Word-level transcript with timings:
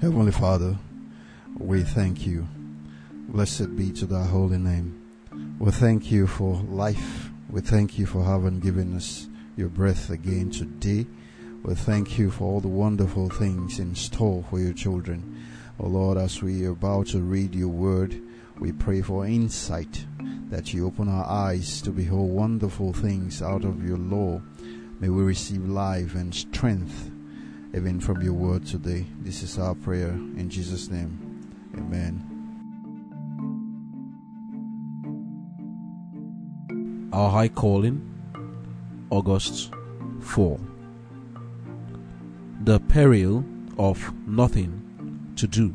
Heavenly 0.00 0.32
Father, 0.32 0.76
we 1.56 1.82
thank 1.82 2.26
you. 2.26 2.46
Blessed 3.28 3.76
be 3.76 3.90
to 3.92 4.06
thy 4.06 4.26
holy 4.26 4.58
name. 4.58 5.00
We 5.58 5.70
thank 5.70 6.10
you 6.10 6.26
for 6.26 6.56
life. 6.56 7.30
We 7.48 7.60
thank 7.60 7.96
you 7.96 8.04
for 8.04 8.22
having 8.24 8.58
given 8.60 8.96
us 8.96 9.28
your 9.56 9.68
breath 9.68 10.10
again 10.10 10.50
today. 10.50 11.06
We 11.62 11.74
thank 11.74 12.18
you 12.18 12.30
for 12.30 12.44
all 12.44 12.60
the 12.60 12.68
wonderful 12.68 13.30
things 13.30 13.78
in 13.78 13.94
store 13.94 14.44
for 14.50 14.58
your 14.58 14.74
children. 14.74 15.46
Oh 15.78 15.86
Lord, 15.86 16.18
as 16.18 16.42
we 16.42 16.66
are 16.66 16.72
about 16.72 17.06
to 17.08 17.20
read 17.20 17.54
your 17.54 17.68
word, 17.68 18.20
we 18.58 18.72
pray 18.72 19.00
for 19.00 19.24
insight 19.24 20.04
that 20.50 20.74
you 20.74 20.86
open 20.86 21.08
our 21.08 21.24
eyes 21.24 21.80
to 21.82 21.90
behold 21.90 22.30
wonderful 22.30 22.92
things 22.92 23.40
out 23.40 23.64
of 23.64 23.86
your 23.86 23.98
law. 23.98 24.42
May 25.00 25.08
we 25.08 25.22
receive 25.22 25.64
life 25.66 26.14
and 26.14 26.34
strength 26.34 27.10
even 27.74 27.98
from 27.98 28.22
your 28.22 28.34
word 28.34 28.64
today. 28.64 29.04
This 29.20 29.42
is 29.42 29.58
our 29.58 29.74
prayer 29.74 30.10
in 30.10 30.48
Jesus' 30.48 30.88
name. 30.88 31.18
Amen. 31.76 32.30
Our 37.12 37.30
High 37.30 37.48
Calling, 37.48 38.00
August 39.10 39.72
4. 40.20 40.60
The 42.62 42.78
Peril 42.78 43.44
of 43.76 44.14
Nothing 44.26 45.32
to 45.34 45.48
Do. 45.48 45.74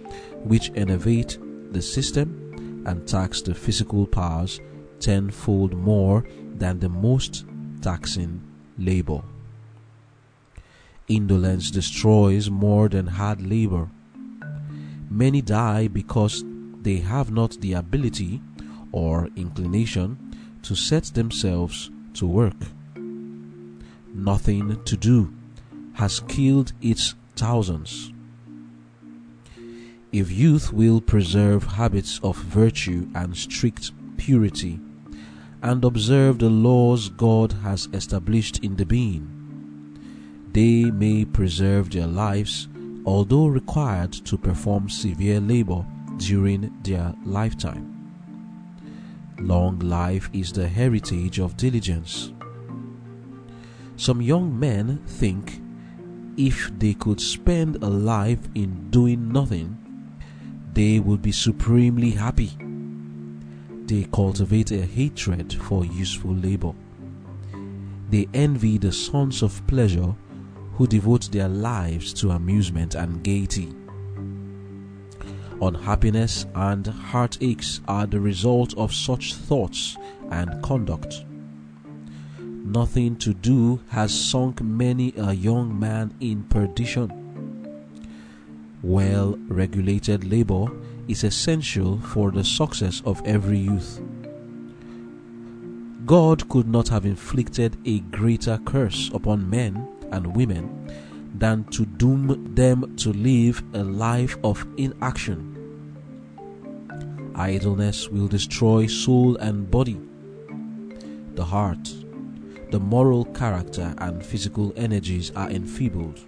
which 0.44 0.70
enervate 0.76 1.38
the 1.70 1.82
system 1.82 2.82
and 2.86 3.06
tax 3.06 3.42
the 3.42 3.54
physical 3.54 4.06
powers 4.06 4.60
tenfold 4.98 5.74
more 5.74 6.24
than 6.54 6.78
the 6.78 6.88
most 6.88 7.44
taxing 7.80 8.42
labor. 8.78 9.22
Indolence 11.08 11.70
destroys 11.70 12.50
more 12.50 12.88
than 12.88 13.06
hard 13.06 13.42
labor. 13.42 13.88
Many 15.10 15.42
die 15.42 15.88
because 15.88 16.44
they 16.82 16.98
have 16.98 17.30
not 17.30 17.60
the 17.60 17.72
ability 17.72 18.40
or 18.92 19.28
inclination 19.36 20.18
to 20.62 20.76
set 20.76 21.04
themselves 21.04 21.90
to 22.14 22.26
work. 22.26 22.54
Nothing 24.14 24.82
to 24.84 24.96
do 24.96 25.32
has 25.94 26.20
killed 26.20 26.72
its 26.80 27.14
thousands. 27.36 28.12
If 30.12 30.32
youth 30.32 30.72
will 30.72 31.00
preserve 31.00 31.62
habits 31.62 32.18
of 32.24 32.36
virtue 32.36 33.08
and 33.14 33.36
strict 33.36 33.92
purity, 34.16 34.80
and 35.62 35.84
observe 35.84 36.40
the 36.40 36.50
laws 36.50 37.10
God 37.10 37.52
has 37.62 37.88
established 37.92 38.58
in 38.64 38.74
the 38.74 38.84
being, 38.84 39.28
they 40.52 40.90
may 40.90 41.24
preserve 41.24 41.90
their 41.90 42.08
lives, 42.08 42.66
although 43.06 43.46
required 43.46 44.12
to 44.12 44.36
perform 44.36 44.88
severe 44.88 45.38
labor 45.38 45.86
during 46.16 46.76
their 46.82 47.14
lifetime. 47.24 47.86
Long 49.38 49.78
life 49.78 50.28
is 50.32 50.52
the 50.52 50.66
heritage 50.66 51.38
of 51.38 51.56
diligence. 51.56 52.32
Some 53.96 54.20
young 54.20 54.58
men 54.58 54.98
think 55.06 55.60
if 56.36 56.76
they 56.80 56.94
could 56.94 57.20
spend 57.20 57.76
a 57.76 57.88
life 57.88 58.48
in 58.56 58.90
doing 58.90 59.30
nothing, 59.30 59.76
they 60.80 60.98
would 60.98 61.20
be 61.20 61.30
supremely 61.30 62.10
happy. 62.10 62.56
They 63.84 64.04
cultivate 64.04 64.70
a 64.70 64.80
hatred 64.80 65.52
for 65.52 65.84
useful 65.84 66.34
labor. 66.34 66.72
They 68.08 68.26
envy 68.32 68.78
the 68.78 68.90
sons 68.90 69.42
of 69.42 69.66
pleasure 69.66 70.14
who 70.76 70.86
devote 70.86 71.30
their 71.32 71.50
lives 71.50 72.14
to 72.14 72.30
amusement 72.30 72.94
and 72.94 73.22
gaiety. 73.22 73.74
Unhappiness 75.60 76.46
and 76.54 76.86
heartaches 76.86 77.82
are 77.86 78.06
the 78.06 78.20
result 78.20 78.72
of 78.78 78.94
such 78.94 79.34
thoughts 79.34 79.98
and 80.30 80.62
conduct. 80.62 81.26
Nothing 82.38 83.16
to 83.16 83.34
do 83.34 83.82
has 83.90 84.18
sunk 84.18 84.62
many 84.62 85.12
a 85.18 85.34
young 85.34 85.78
man 85.78 86.14
in 86.20 86.44
perdition. 86.44 87.19
Well 88.82 89.38
regulated 89.48 90.24
labor 90.24 90.66
is 91.06 91.22
essential 91.22 91.98
for 91.98 92.30
the 92.30 92.44
success 92.44 93.02
of 93.04 93.20
every 93.26 93.58
youth. 93.58 94.00
God 96.06 96.48
could 96.48 96.66
not 96.66 96.88
have 96.88 97.04
inflicted 97.04 97.76
a 97.84 98.00
greater 98.00 98.58
curse 98.64 99.10
upon 99.12 99.50
men 99.50 99.86
and 100.12 100.34
women 100.34 100.90
than 101.34 101.64
to 101.64 101.84
doom 101.84 102.54
them 102.54 102.96
to 102.96 103.12
live 103.12 103.62
a 103.74 103.84
life 103.84 104.36
of 104.42 104.66
inaction. 104.78 105.46
Idleness 107.34 108.08
will 108.08 108.28
destroy 108.28 108.86
soul 108.86 109.36
and 109.36 109.70
body. 109.70 110.00
The 111.34 111.44
heart, 111.44 111.92
the 112.70 112.80
moral 112.80 113.26
character, 113.26 113.94
and 113.98 114.24
physical 114.24 114.72
energies 114.74 115.30
are 115.36 115.50
enfeebled 115.50 116.18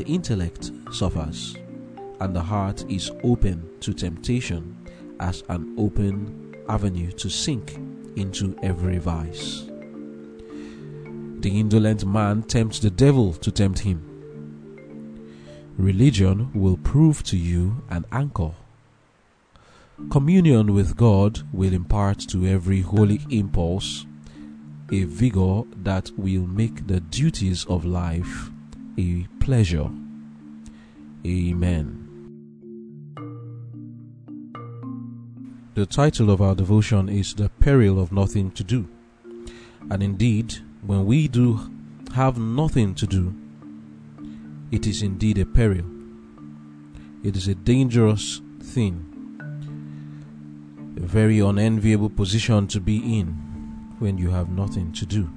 the 0.00 0.06
intellect 0.06 0.70
suffers, 0.90 1.56
and 2.20 2.34
the 2.34 2.42
heart 2.42 2.84
is 2.88 3.10
open 3.24 3.68
to 3.80 3.92
temptation 3.92 4.76
as 5.20 5.42
an 5.48 5.74
open 5.78 6.54
avenue 6.68 7.10
to 7.12 7.28
sink 7.28 7.78
into 8.16 8.56
every 8.62 8.98
vice. 8.98 9.64
The 11.40 11.58
indolent 11.58 12.04
man 12.04 12.42
tempts 12.42 12.80
the 12.80 12.90
devil 12.90 13.32
to 13.34 13.50
tempt 13.50 13.80
him. 13.80 14.06
Religion 15.78 16.50
will 16.52 16.76
prove 16.76 17.22
to 17.24 17.36
you 17.36 17.82
an 17.88 18.04
anchor. 18.12 18.52
Communion 20.10 20.74
with 20.74 20.96
God 20.96 21.40
will 21.52 21.72
impart 21.72 22.18
to 22.28 22.46
every 22.46 22.82
holy 22.82 23.20
impulse 23.30 24.06
a 24.92 25.04
vigor 25.04 25.62
that 25.76 26.10
will 26.16 26.46
make 26.46 26.86
the 26.86 27.00
duties 27.00 27.64
of 27.66 27.84
life 27.84 28.50
a 28.98 29.26
pleasure. 29.38 29.88
Amen. 31.26 32.06
The 35.74 35.84
title 35.86 36.30
of 36.30 36.40
our 36.40 36.54
devotion 36.54 37.08
is 37.08 37.34
The 37.34 37.48
Peril 37.48 38.00
of 38.00 38.10
Nothing 38.10 38.50
to 38.52 38.64
Do. 38.64 38.88
And 39.90 40.02
indeed, 40.02 40.54
when 40.82 41.04
we 41.04 41.28
do 41.28 41.60
have 42.14 42.38
nothing 42.38 42.94
to 42.94 43.06
do, 43.06 43.34
it 44.70 44.86
is 44.86 45.02
indeed 45.02 45.38
a 45.38 45.44
peril. 45.44 45.84
It 47.22 47.36
is 47.36 47.48
a 47.48 47.54
dangerous 47.54 48.40
thing, 48.62 49.06
a 50.96 51.06
very 51.06 51.40
unenviable 51.40 52.10
position 52.10 52.66
to 52.68 52.80
be 52.80 53.18
in 53.18 53.28
when 53.98 54.16
you 54.16 54.30
have 54.30 54.48
nothing 54.48 54.92
to 54.92 55.04
do. 55.04 55.30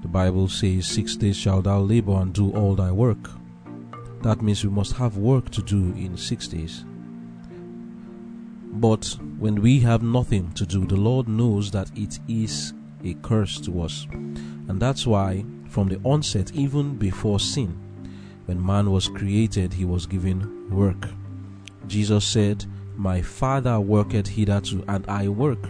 The 0.00 0.08
Bible 0.08 0.48
says, 0.48 0.86
Six 0.86 1.16
days 1.16 1.36
shalt 1.36 1.64
thou 1.64 1.80
labor 1.80 2.14
and 2.20 2.32
do 2.32 2.50
all 2.52 2.74
thy 2.74 2.92
work. 2.92 3.30
That 4.26 4.42
means 4.42 4.64
we 4.64 4.70
must 4.70 4.94
have 4.94 5.18
work 5.18 5.50
to 5.50 5.62
do 5.62 5.94
in 5.96 6.16
six 6.16 6.48
days. 6.48 6.84
But 8.72 9.06
when 9.38 9.62
we 9.62 9.78
have 9.78 10.02
nothing 10.02 10.50
to 10.54 10.66
do, 10.66 10.84
the 10.84 10.96
Lord 10.96 11.28
knows 11.28 11.70
that 11.70 11.92
it 11.96 12.18
is 12.26 12.74
a 13.04 13.14
curse 13.22 13.60
to 13.60 13.82
us. 13.82 14.08
And 14.10 14.82
that's 14.82 15.06
why, 15.06 15.44
from 15.68 15.86
the 15.86 16.00
onset, 16.02 16.50
even 16.54 16.96
before 16.96 17.38
sin, 17.38 17.78
when 18.46 18.66
man 18.66 18.90
was 18.90 19.06
created, 19.06 19.72
he 19.72 19.84
was 19.84 20.06
given 20.06 20.74
work. 20.74 21.06
Jesus 21.86 22.24
said, 22.24 22.64
My 22.96 23.22
Father 23.22 23.78
worketh 23.78 24.26
hitherto, 24.26 24.84
and 24.88 25.06
I 25.06 25.28
work. 25.28 25.64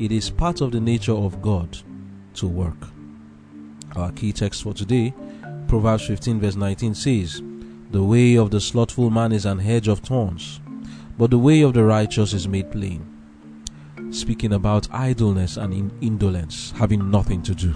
It 0.00 0.10
is 0.10 0.28
part 0.28 0.60
of 0.60 0.72
the 0.72 0.80
nature 0.80 1.12
of 1.14 1.40
God 1.40 1.78
to 2.34 2.48
work. 2.48 2.88
Our 3.94 4.10
key 4.10 4.32
text 4.32 4.64
for 4.64 4.74
today, 4.74 5.14
Proverbs 5.68 6.08
15, 6.08 6.40
verse 6.40 6.56
19 6.56 6.96
says, 6.96 7.40
The 7.90 8.04
way 8.04 8.36
of 8.36 8.52
the 8.52 8.60
slothful 8.60 9.10
man 9.10 9.32
is 9.32 9.44
an 9.44 9.58
hedge 9.58 9.88
of 9.88 9.98
thorns, 9.98 10.60
but 11.18 11.30
the 11.30 11.38
way 11.38 11.62
of 11.62 11.74
the 11.74 11.82
righteous 11.82 12.32
is 12.32 12.46
made 12.46 12.70
plain. 12.70 13.04
Speaking 14.12 14.52
about 14.52 14.86
idleness 14.92 15.56
and 15.56 15.90
indolence, 16.00 16.72
having 16.76 17.10
nothing 17.10 17.42
to 17.42 17.52
do. 17.52 17.74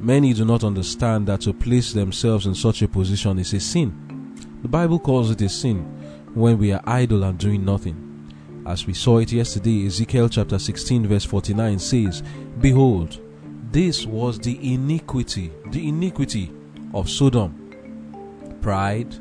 Many 0.00 0.32
do 0.32 0.44
not 0.44 0.64
understand 0.64 1.28
that 1.28 1.42
to 1.42 1.52
place 1.52 1.92
themselves 1.92 2.46
in 2.46 2.56
such 2.56 2.82
a 2.82 2.88
position 2.88 3.38
is 3.38 3.52
a 3.52 3.60
sin. 3.60 4.34
The 4.62 4.68
Bible 4.68 4.98
calls 4.98 5.30
it 5.30 5.42
a 5.42 5.48
sin 5.48 5.84
when 6.34 6.58
we 6.58 6.72
are 6.72 6.82
idle 6.86 7.22
and 7.22 7.38
doing 7.38 7.64
nothing. 7.64 8.34
As 8.66 8.88
we 8.88 8.92
saw 8.92 9.18
it 9.18 9.30
yesterday, 9.30 9.86
Ezekiel 9.86 10.28
chapter 10.28 10.58
16, 10.58 11.06
verse 11.06 11.24
49 11.24 11.78
says, 11.78 12.24
Behold, 12.60 13.20
this 13.70 14.04
was 14.04 14.40
the 14.40 14.74
iniquity, 14.74 15.52
the 15.70 15.86
iniquity 15.86 16.50
of 16.92 17.08
Sodom 17.08 17.59
pride, 18.60 19.14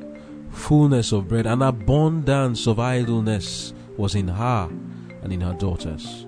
fullness 0.50 1.12
of 1.12 1.27
bread, 1.27 1.45
and 1.45 1.63
abundance 1.63 2.68
of 2.68 2.80
idleness 2.80 3.74
was 3.97 4.15
in 4.15 4.27
her 4.27 4.69
and 5.21 5.33
in 5.33 5.41
her 5.41 5.53
daughters. 5.53 6.25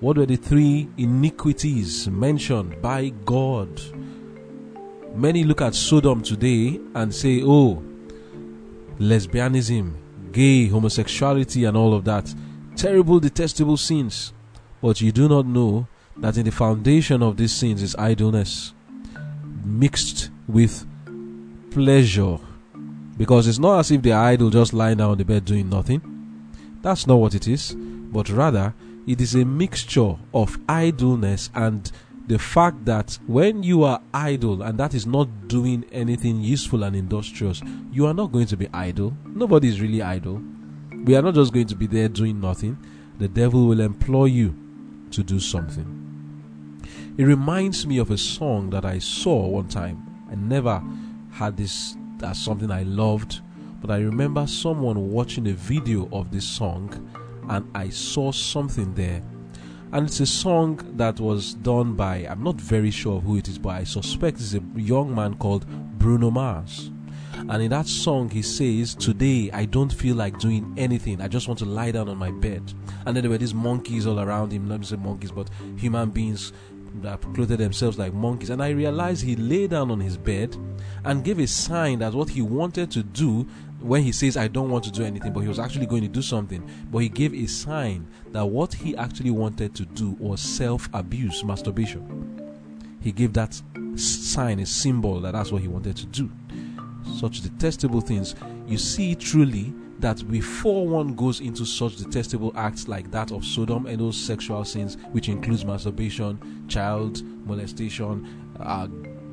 What 0.00 0.18
were 0.18 0.26
the 0.26 0.36
three 0.36 0.88
iniquities 0.98 2.08
mentioned 2.08 2.82
by 2.82 3.10
God? 3.24 3.80
Many 5.14 5.44
look 5.44 5.60
at 5.60 5.74
Sodom 5.74 6.22
today 6.22 6.80
and 6.94 7.14
say, 7.14 7.42
oh, 7.44 7.82
lesbianism, 8.98 9.94
gay, 10.32 10.66
homosexuality, 10.68 11.64
and 11.64 11.76
all 11.76 11.94
of 11.94 12.04
that. 12.04 12.34
Terrible, 12.76 13.20
detestable 13.20 13.76
sins. 13.76 14.32
But 14.80 15.00
you 15.00 15.12
do 15.12 15.28
not 15.28 15.46
know 15.46 15.86
that 16.16 16.36
in 16.36 16.44
the 16.44 16.50
foundation 16.50 17.22
of 17.22 17.36
these 17.36 17.52
sins 17.52 17.82
is 17.82 17.94
idleness 17.96 18.72
mixed 19.64 20.30
with 20.48 20.86
pleasure. 21.72 22.38
Because 23.16 23.46
it's 23.46 23.58
not 23.58 23.80
as 23.80 23.90
if 23.90 24.02
they're 24.02 24.18
idle 24.18 24.50
just 24.50 24.72
lying 24.72 24.98
down 24.98 25.10
on 25.10 25.18
the 25.18 25.24
bed 25.24 25.44
doing 25.44 25.68
nothing. 25.68 26.00
That's 26.82 27.06
not 27.06 27.16
what 27.16 27.34
it 27.34 27.46
is. 27.48 27.74
But 27.76 28.28
rather, 28.28 28.74
it 29.06 29.20
is 29.20 29.34
a 29.34 29.44
mixture 29.44 30.16
of 30.34 30.58
idleness 30.68 31.50
and 31.54 31.90
the 32.26 32.38
fact 32.38 32.84
that 32.84 33.18
when 33.26 33.62
you 33.62 33.82
are 33.82 34.00
idle 34.14 34.62
and 34.62 34.78
that 34.78 34.94
is 34.94 35.06
not 35.06 35.48
doing 35.48 35.84
anything 35.92 36.40
useful 36.40 36.84
and 36.84 36.94
industrious, 36.94 37.60
you 37.90 38.06
are 38.06 38.14
not 38.14 38.32
going 38.32 38.46
to 38.46 38.56
be 38.56 38.68
idle. 38.72 39.12
Nobody 39.26 39.68
is 39.68 39.80
really 39.80 40.02
idle. 40.02 40.40
We 41.04 41.16
are 41.16 41.22
not 41.22 41.34
just 41.34 41.52
going 41.52 41.66
to 41.66 41.74
be 41.74 41.86
there 41.86 42.08
doing 42.08 42.40
nothing. 42.40 42.78
The 43.18 43.28
devil 43.28 43.66
will 43.66 43.80
employ 43.80 44.26
you 44.26 44.54
to 45.10 45.22
do 45.22 45.40
something. 45.40 46.00
It 47.18 47.24
reminds 47.24 47.86
me 47.86 47.98
of 47.98 48.10
a 48.10 48.18
song 48.18 48.70
that 48.70 48.84
I 48.84 48.98
saw 48.98 49.48
one 49.48 49.68
time. 49.68 50.26
I 50.30 50.34
never 50.34 50.82
had 51.44 51.56
this 51.56 51.96
as 52.22 52.38
something 52.38 52.70
I 52.70 52.84
loved, 52.84 53.40
but 53.80 53.90
I 53.90 53.98
remember 53.98 54.46
someone 54.46 55.10
watching 55.10 55.48
a 55.48 55.52
video 55.52 56.08
of 56.12 56.30
this 56.30 56.46
song 56.46 57.10
and 57.48 57.68
I 57.74 57.88
saw 57.88 58.30
something 58.30 58.94
there. 58.94 59.22
And 59.92 60.06
it's 60.06 60.20
a 60.20 60.26
song 60.26 60.80
that 60.96 61.18
was 61.18 61.54
done 61.54 61.94
by, 61.94 62.18
I'm 62.18 62.44
not 62.44 62.60
very 62.60 62.90
sure 62.92 63.20
who 63.20 63.36
it 63.38 63.48
is, 63.48 63.58
but 63.58 63.70
I 63.70 63.84
suspect 63.84 64.40
it's 64.40 64.54
a 64.54 64.62
young 64.76 65.14
man 65.14 65.34
called 65.34 65.66
Bruno 65.98 66.30
Mars. 66.30 66.90
And 67.34 67.60
in 67.60 67.70
that 67.70 67.88
song, 67.88 68.30
he 68.30 68.42
says, 68.42 68.94
Today 68.94 69.50
I 69.52 69.64
don't 69.64 69.92
feel 69.92 70.14
like 70.14 70.38
doing 70.38 70.72
anything. 70.76 71.20
I 71.20 71.28
just 71.28 71.48
want 71.48 71.58
to 71.58 71.64
lie 71.64 71.90
down 71.90 72.08
on 72.08 72.16
my 72.16 72.30
bed. 72.30 72.72
And 73.04 73.16
then 73.16 73.22
there 73.22 73.30
were 73.30 73.38
these 73.38 73.54
monkeys 73.54 74.06
all 74.06 74.20
around 74.20 74.52
him. 74.52 74.68
Not 74.68 74.80
just 74.80 74.96
monkeys, 74.96 75.32
but 75.32 75.50
human 75.76 76.10
beings 76.10 76.52
that 76.96 77.20
clothed 77.34 77.58
themselves 77.58 77.98
like 77.98 78.12
monkeys. 78.12 78.50
And 78.50 78.62
I 78.62 78.70
realized 78.70 79.24
he 79.24 79.36
lay 79.36 79.66
down 79.66 79.90
on 79.90 80.00
his 80.00 80.16
bed 80.16 80.56
and 81.04 81.24
gave 81.24 81.38
a 81.38 81.46
sign 81.46 82.00
that 82.00 82.12
what 82.12 82.28
he 82.28 82.42
wanted 82.42 82.90
to 82.92 83.02
do 83.02 83.46
when 83.80 84.02
he 84.02 84.12
says, 84.12 84.36
I 84.36 84.48
don't 84.48 84.70
want 84.70 84.84
to 84.84 84.90
do 84.90 85.02
anything, 85.02 85.32
but 85.32 85.40
he 85.40 85.48
was 85.48 85.58
actually 85.58 85.86
going 85.86 86.02
to 86.02 86.08
do 86.08 86.22
something. 86.22 86.68
But 86.90 86.98
he 86.98 87.08
gave 87.08 87.34
a 87.34 87.46
sign 87.46 88.06
that 88.30 88.44
what 88.44 88.74
he 88.74 88.96
actually 88.96 89.30
wanted 89.30 89.74
to 89.76 89.84
do 89.84 90.16
was 90.18 90.40
self 90.40 90.88
abuse, 90.92 91.42
masturbation. 91.44 92.38
He 93.00 93.10
gave 93.10 93.32
that 93.32 93.60
sign, 93.96 94.60
a 94.60 94.66
symbol 94.66 95.20
that 95.20 95.32
that's 95.32 95.50
what 95.50 95.62
he 95.62 95.68
wanted 95.68 95.96
to 95.96 96.06
do. 96.06 96.30
Such 97.16 97.40
detestable 97.40 98.00
things. 98.00 98.34
You 98.66 98.78
see 98.78 99.14
truly 99.14 99.74
that 100.02 100.28
before 100.30 100.86
one 100.86 101.14
goes 101.14 101.40
into 101.40 101.64
such 101.64 101.96
detestable 101.96 102.52
acts 102.56 102.88
like 102.88 103.10
that 103.12 103.32
of 103.32 103.44
Sodom 103.44 103.86
and 103.86 104.00
those 104.00 104.16
sexual 104.16 104.64
sins, 104.64 104.96
which 105.12 105.28
includes 105.28 105.64
masturbation, 105.64 106.66
child 106.68 107.22
molestation, 107.46 108.28
uh, 108.60 108.88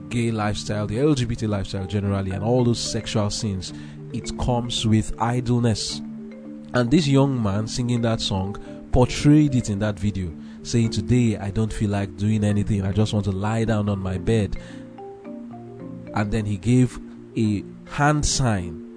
gay 0.09 0.31
lifestyle, 0.31 0.87
the 0.87 0.97
LGBT 0.97 1.49
lifestyle 1.49 1.85
generally, 1.85 2.31
and 2.31 2.43
all 2.43 2.63
those 2.63 2.79
sexual 2.79 3.29
sins, 3.29 3.73
it 4.13 4.37
comes 4.39 4.85
with 4.85 5.13
idleness. 5.19 5.99
And 6.73 6.89
this 6.89 7.07
young 7.07 7.41
man 7.41 7.67
singing 7.67 8.01
that 8.03 8.21
song 8.21 8.55
portrayed 8.91 9.55
it 9.55 9.69
in 9.69 9.79
that 9.79 9.99
video, 9.99 10.31
saying, 10.61 10.91
Today 10.91 11.37
I 11.37 11.49
don't 11.49 11.73
feel 11.73 11.89
like 11.89 12.15
doing 12.15 12.43
anything, 12.43 12.85
I 12.85 12.91
just 12.91 13.11
want 13.11 13.25
to 13.25 13.31
lie 13.31 13.65
down 13.65 13.89
on 13.89 13.99
my 13.99 14.19
bed. 14.19 14.55
And 15.25 16.31
then 16.31 16.45
he 16.45 16.57
gave 16.57 16.99
a 17.35 17.63
hand 17.87 18.25
sign 18.25 18.88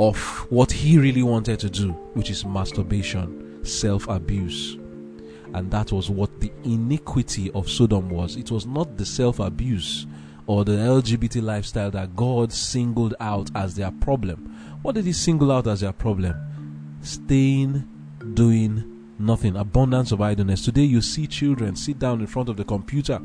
of 0.00 0.16
what 0.50 0.72
he 0.72 0.98
really 0.98 1.22
wanted 1.22 1.60
to 1.60 1.68
do, 1.68 1.90
which 2.14 2.30
is 2.30 2.44
masturbation, 2.44 3.62
self 3.64 4.08
abuse. 4.08 4.74
And 5.52 5.70
that 5.70 5.92
was 5.92 6.08
what 6.08 6.40
the 6.40 6.50
iniquity 6.64 7.50
of 7.50 7.68
Sodom 7.68 8.08
was. 8.08 8.36
It 8.36 8.50
was 8.50 8.64
not 8.64 8.96
the 8.96 9.04
self 9.04 9.40
abuse 9.40 10.06
or 10.46 10.64
the 10.64 10.72
LGBT 10.72 11.42
lifestyle 11.42 11.90
that 11.90 12.16
God 12.16 12.50
singled 12.50 13.14
out 13.20 13.50
as 13.54 13.74
their 13.74 13.90
problem. 13.90 14.78
What 14.80 14.94
did 14.94 15.04
He 15.04 15.12
single 15.12 15.52
out 15.52 15.66
as 15.66 15.80
their 15.80 15.92
problem? 15.92 16.98
Staying, 17.02 17.86
doing 18.32 19.14
nothing, 19.18 19.54
abundance 19.54 20.12
of 20.12 20.22
idleness. 20.22 20.64
Today, 20.64 20.84
you 20.84 21.02
see 21.02 21.26
children 21.26 21.76
sit 21.76 21.98
down 21.98 22.20
in 22.20 22.26
front 22.26 22.48
of 22.48 22.56
the 22.56 22.64
computer. 22.64 23.20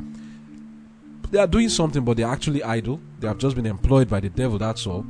They 1.32 1.40
are 1.40 1.48
doing 1.48 1.70
something, 1.70 2.04
but 2.04 2.18
they're 2.18 2.28
actually 2.28 2.64
idle. 2.64 3.00
They 3.20 3.30
have 3.30 3.38
just 3.38 3.56
been 3.56 3.66
employed 3.66 4.10
by 4.10 4.20
the 4.20 4.30
devil, 4.30 4.58
that's 4.58 4.86
all. 4.86 5.06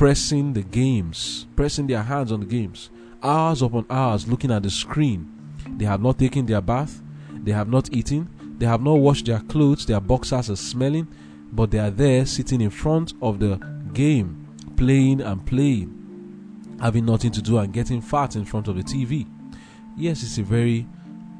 Pressing 0.00 0.54
the 0.54 0.62
games, 0.62 1.46
pressing 1.54 1.86
their 1.86 2.02
hands 2.02 2.32
on 2.32 2.40
the 2.40 2.46
games, 2.46 2.88
hours 3.22 3.60
upon 3.60 3.84
hours 3.90 4.26
looking 4.26 4.50
at 4.50 4.62
the 4.62 4.70
screen. 4.70 5.30
They 5.76 5.84
have 5.84 6.00
not 6.00 6.18
taken 6.18 6.46
their 6.46 6.62
bath, 6.62 7.02
they 7.30 7.52
have 7.52 7.68
not 7.68 7.92
eaten, 7.92 8.30
they 8.56 8.64
have 8.64 8.80
not 8.82 8.94
washed 8.94 9.26
their 9.26 9.40
clothes, 9.40 9.84
their 9.84 10.00
boxers 10.00 10.48
are 10.48 10.56
smelling, 10.56 11.06
but 11.52 11.70
they 11.70 11.80
are 11.80 11.90
there 11.90 12.24
sitting 12.24 12.62
in 12.62 12.70
front 12.70 13.12
of 13.20 13.40
the 13.40 13.56
game, 13.92 14.48
playing 14.78 15.20
and 15.20 15.44
playing, 15.44 16.78
having 16.80 17.04
nothing 17.04 17.32
to 17.32 17.42
do 17.42 17.58
and 17.58 17.70
getting 17.70 18.00
fat 18.00 18.36
in 18.36 18.46
front 18.46 18.68
of 18.68 18.76
the 18.76 18.82
TV. 18.82 19.26
Yes, 19.98 20.22
it's 20.22 20.38
a 20.38 20.42
very, 20.42 20.86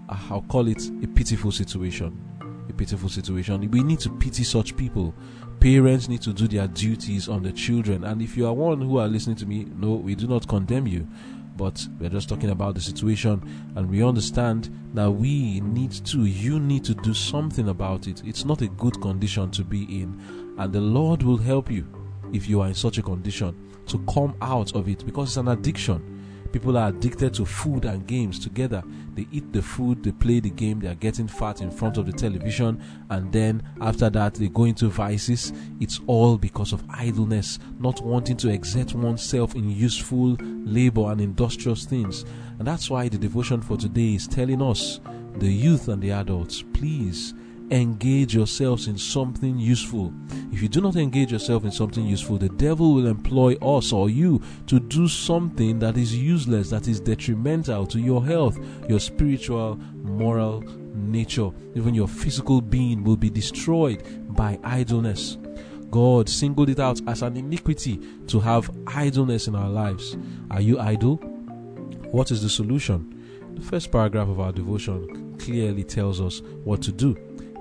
uh, 0.07 0.19
I'll 0.29 0.43
call 0.43 0.69
it 0.69 0.87
a 1.02 1.09
pitiful 1.09 1.50
situation. 1.50 2.29
A 2.71 2.73
pitiful 2.73 3.09
situation. 3.09 3.69
We 3.71 3.83
need 3.83 3.99
to 4.00 4.11
pity 4.11 4.45
such 4.45 4.77
people. 4.77 5.12
Parents 5.59 6.09
need 6.09 6.23
to 6.23 6.33
do 6.33 6.47
their 6.47 6.69
duties 6.69 7.29
on 7.29 7.43
the 7.43 7.53
children. 7.53 8.05
And 8.05 8.23
if 8.23 8.37
you 8.37 8.47
are 8.47 8.53
one 8.53 8.81
who 8.81 8.99
are 8.99 9.09
listening 9.09 9.37
to 9.37 9.47
me, 9.47 9.67
no, 9.77 9.95
we 9.95 10.15
do 10.15 10.27
not 10.27 10.47
condemn 10.47 10.87
you 10.87 11.07
but 11.57 11.87
we're 11.99 12.09
just 12.09 12.27
talking 12.27 12.49
about 12.49 12.75
the 12.75 12.81
situation 12.81 13.43
and 13.77 13.91
we 13.91 14.03
understand 14.03 14.75
that 14.95 15.11
we 15.11 15.61
need 15.61 15.91
to 15.91 16.25
you 16.25 16.59
need 16.59 16.83
to 16.83 16.95
do 16.95 17.12
something 17.12 17.69
about 17.69 18.07
it 18.07 18.23
it's 18.25 18.47
not 18.47 18.62
a 18.62 18.69
good 18.69 18.99
condition 19.03 19.50
to 19.50 19.62
be 19.62 19.83
in 20.00 20.19
and 20.59 20.73
the 20.73 20.81
lord 20.81 21.23
will 21.23 21.37
help 21.37 21.71
you 21.71 21.87
if 22.33 22.49
you 22.49 22.62
are 22.62 22.69
in 22.69 22.73
such 22.73 22.97
a 22.97 23.03
condition 23.03 23.55
to 23.87 23.99
come 24.11 24.35
out 24.41 24.75
of 24.75 24.89
it 24.89 25.05
because 25.05 25.29
it's 25.29 25.37
an 25.37 25.49
addiction 25.49 26.20
People 26.52 26.76
are 26.76 26.88
addicted 26.88 27.33
to 27.35 27.47
food 27.47 27.85
and 27.85 28.07
games 28.07 28.38
together. 28.38 28.83
They 29.14 29.26
eat 29.30 29.52
the 29.52 29.62
food, 29.62 30.02
they 30.02 30.12
play 30.12 30.40
the 30.40 30.50
game, 30.50 30.80
they 30.80 30.88
are 30.88 30.95
getting 30.95 31.28
fat 31.28 31.61
in 31.61 31.71
front 31.71 31.97
of 31.97 32.07
the 32.07 32.12
television, 32.12 32.83
and 33.09 33.33
then 33.33 33.62
after 33.80 34.11
that, 34.11 34.35
they 34.35 34.49
go 34.49 34.64
into 34.64 34.88
vices. 34.88 35.52
It's 35.80 36.00
all 36.07 36.38
because 36.38 36.73
of 36.73 36.85
idleness, 36.90 37.59
not 37.78 38.00
wanting 38.02 38.37
to 38.38 38.49
exert 38.49 38.95
oneself 38.95 39.54
in 39.54 39.71
useful 39.71 40.37
labor 40.40 41.11
and 41.12 41.21
industrious 41.21 41.85
things. 41.85 42.25
And 42.59 42.66
that's 42.66 42.90
why 42.90 43.09
the 43.09 43.19
devotion 43.19 43.62
for 43.62 43.76
today 43.76 44.14
is 44.14 44.26
telling 44.26 44.62
us, 44.62 45.00
the 45.38 45.50
youth 45.50 45.88
and 45.88 46.02
the 46.02 46.11
adults, 46.11 46.62
please 46.73 47.35
engage 47.71 48.35
yourselves 48.35 48.89
in 48.89 48.99
something 48.99 49.59
useful. 49.59 50.12
If 50.53 50.61
you 50.61 50.69
do 50.69 50.81
not 50.81 50.97
engage 50.97 51.33
yourself 51.33 51.65
in 51.65 51.71
something 51.71 52.05
useful, 52.05 52.39
the 52.39 52.49
devil 52.49 52.95
will 52.95 53.07
employ 53.07 53.55
us 53.57 53.93
or 53.93 54.11
you 54.11 54.43
to 54.67 54.81
do 54.81 55.07
something 55.07 55.79
that 55.79 55.97
is 55.97 56.15
useless, 56.17 56.71
that 56.71 56.89
is 56.89 57.00
detrimental 57.00 57.87
to 57.87 58.00
your 58.00 58.25
health, 58.25 58.59
your 58.89 59.00
spiritual, 59.00 59.77
moral 60.03 60.62
nature. 60.95 61.50
Even 61.75 61.95
your 61.95 62.09
physical 62.09 62.61
being 62.61 63.05
will 63.05 63.17
be 63.17 63.31
destroyed 63.31 64.03
by 64.35 64.59
idleness. 64.65 65.39
God 65.91 66.29
singled 66.29 66.71
it 66.71 66.79
out 66.79 67.00
as 67.09 67.23
an 67.23 67.37
iniquity 67.37 68.00
to 68.29 68.41
have 68.41 68.71
idleness 68.87 69.49
in 69.49 69.55
our 69.55 69.69
lives. 69.69 70.17
Are 70.50 70.61
you 70.61 70.79
idle? 70.79 71.17
What 72.11 72.31
is 72.31 72.43
the 72.43 72.49
solution? 72.49 73.17
The 73.55 73.62
first 73.62 73.91
paragraph 73.91 74.29
of 74.29 74.41
our 74.41 74.53
devotion 74.53 75.37
clearly 75.39 75.85
tells 75.85 76.21
us 76.21 76.43
what 76.65 76.81
to 76.83 76.93
do. 76.93 77.17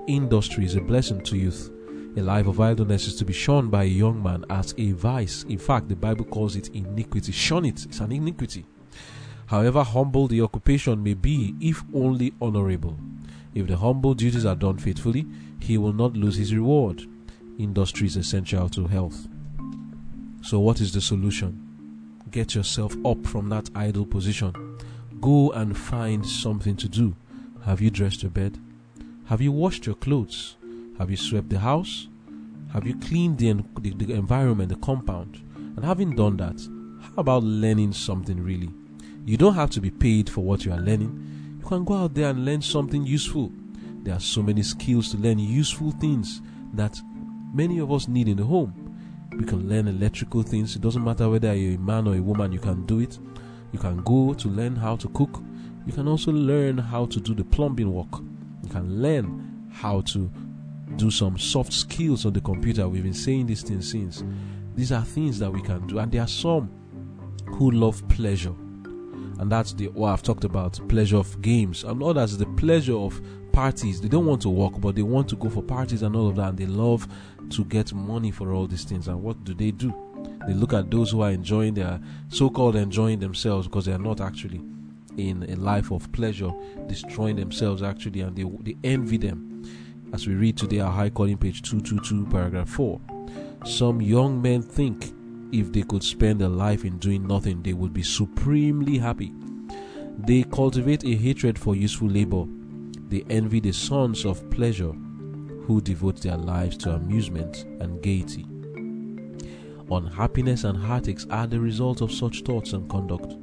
Industry 0.06 0.64
is 0.64 0.76
a 0.76 0.80
blessing 0.80 1.22
to 1.24 1.36
youth. 1.36 1.70
A 2.16 2.20
life 2.20 2.46
of 2.46 2.60
idleness 2.60 3.06
is 3.06 3.16
to 3.16 3.24
be 3.24 3.32
shunned 3.32 3.70
by 3.70 3.84
a 3.84 3.86
young 3.86 4.22
man 4.22 4.44
as 4.50 4.74
a 4.78 4.92
vice. 4.92 5.44
In 5.44 5.58
fact, 5.58 5.88
the 5.88 5.94
Bible 5.94 6.24
calls 6.24 6.56
it 6.56 6.68
iniquity. 6.74 7.30
Shun 7.32 7.64
it, 7.64 7.84
it's 7.84 8.00
an 8.00 8.10
iniquity. 8.10 8.66
However 9.46 9.82
humble 9.82 10.26
the 10.26 10.40
occupation 10.40 11.02
may 11.02 11.14
be, 11.14 11.54
if 11.60 11.84
only 11.94 12.32
honorable. 12.40 12.98
If 13.54 13.66
the 13.66 13.76
humble 13.76 14.14
duties 14.14 14.44
are 14.44 14.56
done 14.56 14.78
faithfully, 14.78 15.26
he 15.60 15.76
will 15.76 15.92
not 15.92 16.14
lose 16.14 16.36
his 16.36 16.54
reward. 16.54 17.02
Industry 17.58 18.06
is 18.06 18.16
essential 18.16 18.68
to 18.70 18.86
health. 18.86 19.28
So, 20.42 20.60
what 20.60 20.80
is 20.80 20.92
the 20.92 21.00
solution? 21.00 21.66
Get 22.30 22.54
yourself 22.54 22.96
up 23.04 23.26
from 23.26 23.48
that 23.50 23.70
idle 23.74 24.06
position. 24.06 24.78
Go 25.20 25.50
and 25.52 25.76
find 25.76 26.24
something 26.24 26.76
to 26.76 26.88
do. 26.88 27.14
Have 27.64 27.80
you 27.80 27.90
dressed 27.90 28.22
your 28.22 28.30
bed? 28.30 28.58
Have 29.30 29.40
you 29.40 29.52
washed 29.52 29.86
your 29.86 29.94
clothes? 29.94 30.56
Have 30.98 31.08
you 31.08 31.16
swept 31.16 31.50
the 31.50 31.60
house? 31.60 32.08
Have 32.72 32.84
you 32.84 32.96
cleaned 32.98 33.38
the, 33.38 33.62
the, 33.80 33.90
the 33.90 34.14
environment, 34.14 34.70
the 34.70 34.74
compound? 34.84 35.40
And 35.54 35.84
having 35.84 36.16
done 36.16 36.36
that, 36.38 36.60
how 37.00 37.20
about 37.20 37.44
learning 37.44 37.92
something 37.92 38.42
really? 38.42 38.70
You 39.24 39.36
don't 39.36 39.54
have 39.54 39.70
to 39.70 39.80
be 39.80 39.92
paid 39.92 40.28
for 40.28 40.40
what 40.40 40.64
you 40.64 40.72
are 40.72 40.80
learning. 40.80 41.60
You 41.60 41.64
can 41.64 41.84
go 41.84 41.94
out 41.94 42.14
there 42.14 42.30
and 42.30 42.44
learn 42.44 42.60
something 42.60 43.06
useful. 43.06 43.52
There 44.02 44.14
are 44.14 44.18
so 44.18 44.42
many 44.42 44.64
skills 44.64 45.12
to 45.12 45.16
learn 45.16 45.38
useful 45.38 45.92
things 45.92 46.42
that 46.74 47.00
many 47.54 47.78
of 47.78 47.92
us 47.92 48.08
need 48.08 48.26
in 48.26 48.38
the 48.38 48.44
home. 48.44 48.74
We 49.38 49.44
can 49.44 49.68
learn 49.68 49.86
electrical 49.86 50.42
things. 50.42 50.74
It 50.74 50.82
doesn't 50.82 51.04
matter 51.04 51.28
whether 51.28 51.54
you're 51.54 51.76
a 51.76 51.78
man 51.78 52.08
or 52.08 52.16
a 52.16 52.20
woman, 52.20 52.50
you 52.50 52.58
can 52.58 52.84
do 52.84 52.98
it. 52.98 53.16
You 53.70 53.78
can 53.78 54.02
go 54.02 54.34
to 54.34 54.48
learn 54.48 54.74
how 54.74 54.96
to 54.96 55.08
cook. 55.10 55.40
You 55.86 55.92
can 55.92 56.08
also 56.08 56.32
learn 56.32 56.78
how 56.78 57.06
to 57.06 57.20
do 57.20 57.32
the 57.32 57.44
plumbing 57.44 57.92
work. 57.92 58.20
Can 58.70 59.02
learn 59.02 59.68
how 59.72 60.00
to 60.02 60.30
do 60.96 61.10
some 61.10 61.38
soft 61.38 61.72
skills 61.72 62.26
on 62.26 62.32
the 62.32 62.40
computer. 62.40 62.88
We've 62.88 63.02
been 63.02 63.14
saying 63.14 63.46
these 63.46 63.62
things 63.62 63.90
since. 63.90 64.22
These 64.74 64.92
are 64.92 65.04
things 65.04 65.38
that 65.40 65.52
we 65.52 65.60
can 65.60 65.86
do, 65.86 65.98
and 65.98 66.10
there 66.10 66.22
are 66.22 66.28
some 66.28 66.70
who 67.46 67.70
love 67.70 68.06
pleasure, 68.08 68.54
and 69.38 69.50
that's 69.50 69.72
the 69.72 69.88
what 69.88 70.12
I've 70.12 70.22
talked 70.22 70.44
about 70.44 70.80
pleasure 70.88 71.16
of 71.16 71.40
games, 71.42 71.84
and 71.84 72.02
others 72.02 72.38
the 72.38 72.46
pleasure 72.46 72.96
of 72.96 73.20
parties. 73.52 74.00
They 74.00 74.08
don't 74.08 74.26
want 74.26 74.42
to 74.42 74.48
work, 74.48 74.80
but 74.80 74.94
they 74.94 75.02
want 75.02 75.28
to 75.30 75.36
go 75.36 75.50
for 75.50 75.62
parties 75.62 76.02
and 76.02 76.14
all 76.14 76.28
of 76.28 76.36
that, 76.36 76.50
and 76.50 76.58
they 76.58 76.66
love 76.66 77.08
to 77.50 77.64
get 77.64 77.92
money 77.92 78.30
for 78.30 78.52
all 78.52 78.66
these 78.66 78.84
things. 78.84 79.08
And 79.08 79.22
what 79.22 79.42
do 79.44 79.54
they 79.54 79.72
do? 79.72 79.92
They 80.46 80.54
look 80.54 80.72
at 80.72 80.90
those 80.90 81.10
who 81.10 81.22
are 81.22 81.30
enjoying 81.30 81.74
their 81.74 82.00
so 82.28 82.48
called 82.50 82.76
enjoying 82.76 83.18
themselves 83.18 83.66
because 83.66 83.86
they 83.86 83.92
are 83.92 83.98
not 83.98 84.20
actually 84.20 84.60
in 85.16 85.44
a 85.50 85.56
life 85.56 85.90
of 85.90 86.10
pleasure, 86.12 86.50
destroying 86.86 87.36
themselves 87.36 87.82
actually, 87.82 88.20
and 88.20 88.36
they, 88.36 88.44
they 88.60 88.76
envy 88.84 89.16
them. 89.16 89.62
As 90.12 90.26
we 90.26 90.34
read 90.34 90.56
today, 90.56 90.80
our 90.80 90.90
high 90.90 91.10
calling 91.10 91.38
page 91.38 91.62
222, 91.62 92.26
paragraph 92.30 92.68
4. 92.68 93.00
Some 93.64 94.00
young 94.00 94.40
men 94.42 94.62
think 94.62 95.12
if 95.52 95.72
they 95.72 95.82
could 95.82 96.02
spend 96.02 96.40
their 96.40 96.48
life 96.48 96.84
in 96.84 96.98
doing 96.98 97.26
nothing, 97.26 97.62
they 97.62 97.72
would 97.72 97.92
be 97.92 98.02
supremely 98.02 98.98
happy. 98.98 99.32
They 100.18 100.42
cultivate 100.44 101.04
a 101.04 101.14
hatred 101.14 101.58
for 101.58 101.76
useful 101.76 102.08
labor. 102.08 102.44
They 103.08 103.24
envy 103.30 103.60
the 103.60 103.72
sons 103.72 104.24
of 104.24 104.48
pleasure 104.50 104.92
who 105.64 105.80
devote 105.80 106.20
their 106.20 106.36
lives 106.36 106.76
to 106.78 106.94
amusement 106.94 107.64
and 107.80 108.02
gaiety. 108.02 108.46
Unhappiness 109.90 110.64
and 110.64 110.78
heartaches 110.78 111.26
are 111.30 111.46
the 111.46 111.58
result 111.58 112.00
of 112.00 112.12
such 112.12 112.42
thoughts 112.42 112.72
and 112.72 112.88
conduct. 112.88 113.34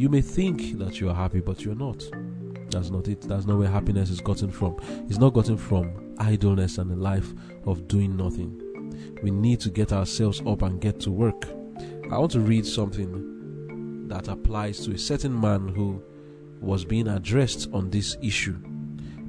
You 0.00 0.08
may 0.08 0.22
think 0.22 0.78
that 0.78 0.98
you 0.98 1.10
are 1.10 1.14
happy, 1.14 1.40
but 1.40 1.62
you're 1.62 1.74
not. 1.74 2.02
That's 2.70 2.88
not 2.88 3.06
it. 3.06 3.20
That's 3.20 3.44
not 3.44 3.58
where 3.58 3.68
happiness 3.68 4.08
is 4.08 4.22
gotten 4.22 4.50
from. 4.50 4.78
It's 5.10 5.18
not 5.18 5.34
gotten 5.34 5.58
from 5.58 6.14
idleness 6.16 6.78
and 6.78 6.90
a 6.90 6.96
life 6.96 7.34
of 7.66 7.86
doing 7.86 8.16
nothing. 8.16 9.18
We 9.22 9.30
need 9.30 9.60
to 9.60 9.68
get 9.68 9.92
ourselves 9.92 10.40
up 10.46 10.62
and 10.62 10.80
get 10.80 11.00
to 11.00 11.10
work. 11.10 11.44
I 12.10 12.16
want 12.16 12.32
to 12.32 12.40
read 12.40 12.64
something 12.64 14.08
that 14.08 14.28
applies 14.28 14.80
to 14.86 14.94
a 14.94 14.98
certain 14.98 15.38
man 15.38 15.68
who 15.68 16.02
was 16.62 16.82
being 16.82 17.06
addressed 17.06 17.68
on 17.74 17.90
this 17.90 18.16
issue 18.22 18.56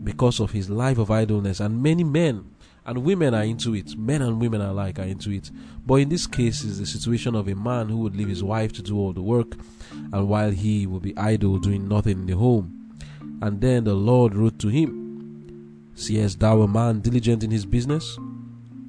because 0.06 0.40
of 0.40 0.51
his 0.51 0.70
life 0.70 1.00
of 1.00 1.12
idleness, 1.12 1.60
and 1.60 1.84
many 1.84 2.06
men 2.06 2.46
and 2.86 3.04
women 3.04 3.34
are 3.34 3.44
into 3.44 3.76
it. 3.76 3.98
Men 3.98 4.22
and 4.22 4.42
women 4.42 4.62
alike 4.62 5.00
are 5.00 5.04
into 5.04 5.32
it. 5.32 5.52
But 5.86 5.96
in 5.96 6.10
this 6.10 6.28
case, 6.28 6.64
is 6.64 6.80
the 6.80 6.86
situation 6.86 7.36
of 7.36 7.48
a 7.48 7.56
man 7.56 7.90
who 7.90 7.98
would 8.00 8.16
leave 8.16 8.30
his 8.30 8.44
wife 8.44 8.74
to 8.74 8.82
do 8.82 8.98
all 8.98 9.14
the 9.14 9.22
work, 9.22 9.56
and 9.92 10.28
while 10.28 10.52
he 10.52 10.88
would 10.88 11.02
be 11.02 11.18
idle 11.18 11.60
doing 11.60 11.88
nothing 11.88 12.20
in 12.20 12.26
the 12.26 12.38
home. 12.38 12.98
And 13.42 13.62
then 13.62 13.84
the 13.84 13.94
Lord 13.94 14.36
wrote 14.36 14.60
to 14.60 14.68
him, 14.68 15.92
Seest 15.96 16.40
thou 16.40 16.62
a 16.62 16.68
man 16.68 17.02
diligent 17.02 17.44
in 17.44 17.52
his 17.52 17.66
business? 17.66 18.18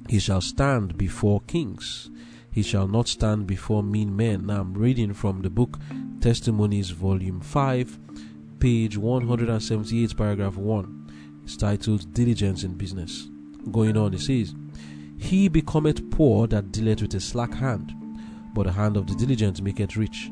He 0.09 0.19
shall 0.19 0.41
stand 0.41 0.97
before 0.97 1.41
kings. 1.41 2.09
He 2.51 2.61
shall 2.61 2.87
not 2.87 3.07
stand 3.07 3.47
before 3.47 3.83
mean 3.83 4.15
men. 4.15 4.45
Now 4.45 4.61
I'm 4.61 4.73
reading 4.73 5.13
from 5.13 5.41
the 5.41 5.49
book 5.49 5.79
Testimonies, 6.21 6.91
Volume 6.91 7.41
5, 7.41 7.99
page 8.59 8.97
178, 8.97 10.15
paragraph 10.15 10.55
1. 10.55 11.41
It's 11.43 11.57
titled 11.57 12.13
Diligence 12.13 12.63
in 12.63 12.75
Business. 12.75 13.27
Going 13.71 13.97
on, 13.97 14.13
it 14.13 14.21
says, 14.21 14.53
He 15.17 15.47
becometh 15.47 16.09
poor 16.11 16.47
that 16.47 16.71
dealeth 16.71 17.01
with 17.01 17.13
a 17.15 17.19
slack 17.19 17.53
hand, 17.53 17.95
but 18.53 18.65
the 18.65 18.71
hand 18.71 18.97
of 18.97 19.07
the 19.07 19.15
diligent 19.15 19.61
maketh 19.61 19.95
rich. 19.95 20.31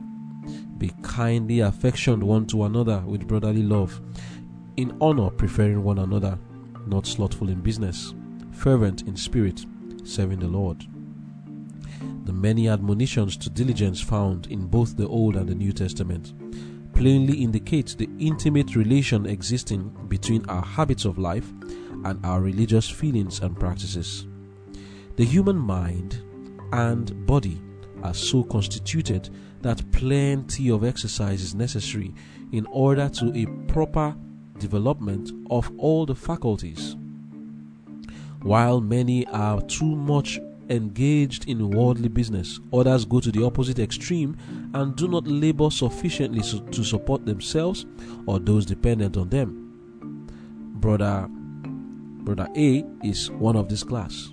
Be 0.77 0.91
kindly 1.03 1.59
affectioned 1.59 2.23
one 2.23 2.45
to 2.47 2.63
another 2.63 2.99
with 3.05 3.27
brotherly 3.27 3.63
love, 3.63 4.01
in 4.77 4.97
honor 4.99 5.29
preferring 5.29 5.83
one 5.83 5.99
another, 5.99 6.37
not 6.87 7.05
slothful 7.05 7.49
in 7.49 7.61
business, 7.61 8.13
fervent 8.51 9.03
in 9.03 9.15
spirit, 9.15 9.65
serving 10.03 10.39
the 10.39 10.47
Lord. 10.47 10.85
The 12.25 12.33
many 12.33 12.67
admonitions 12.67 13.37
to 13.37 13.49
diligence 13.49 14.01
found 14.01 14.47
in 14.47 14.67
both 14.67 14.97
the 14.97 15.07
Old 15.07 15.35
and 15.35 15.47
the 15.47 15.55
New 15.55 15.71
Testament 15.71 16.33
plainly 16.93 17.41
indicate 17.41 17.95
the 17.97 18.09
intimate 18.19 18.75
relation 18.75 19.25
existing 19.25 19.89
between 20.07 20.45
our 20.47 20.63
habits 20.63 21.05
of 21.05 21.17
life 21.17 21.51
and 22.05 22.25
our 22.25 22.41
religious 22.41 22.89
feelings 22.89 23.39
and 23.39 23.59
practices. 23.59 24.27
The 25.15 25.25
human 25.25 25.57
mind 25.57 26.21
and 26.71 27.25
body 27.25 27.61
are 28.03 28.13
so 28.13 28.43
constituted 28.43 29.29
that 29.61 29.91
plenty 29.91 30.71
of 30.71 30.83
exercise 30.83 31.41
is 31.41 31.53
necessary 31.53 32.13
in 32.51 32.65
order 32.67 33.09
to 33.09 33.31
a 33.35 33.45
proper 33.71 34.15
development 34.57 35.31
of 35.49 35.71
all 35.77 36.05
the 36.05 36.15
faculties. 36.15 36.95
While 38.41 38.81
many 38.81 39.27
are 39.27 39.61
too 39.61 39.95
much 39.95 40.39
engaged 40.69 41.47
in 41.47 41.69
worldly 41.69 42.07
business, 42.09 42.59
others 42.73 43.05
go 43.05 43.19
to 43.19 43.31
the 43.31 43.43
opposite 43.45 43.77
extreme 43.77 44.37
and 44.73 44.95
do 44.95 45.07
not 45.07 45.27
labor 45.27 45.69
sufficiently 45.69 46.41
to 46.71 46.83
support 46.83 47.25
themselves 47.25 47.85
or 48.25 48.39
those 48.39 48.65
dependent 48.65 49.17
on 49.17 49.29
them. 49.29 50.27
Brother 50.79 51.29
Brother 52.23 52.47
A 52.55 52.85
is 53.03 53.31
one 53.31 53.55
of 53.55 53.67
this 53.67 53.83
class. 53.83 54.31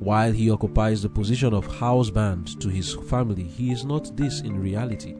While 0.00 0.32
he 0.32 0.50
occupies 0.50 1.00
the 1.00 1.08
position 1.08 1.54
of 1.54 1.64
houseband 1.78 2.60
to 2.60 2.68
his 2.68 2.94
family, 3.08 3.44
he 3.44 3.70
is 3.70 3.84
not 3.84 4.16
this 4.16 4.40
in 4.40 4.60
reality. 4.60 5.14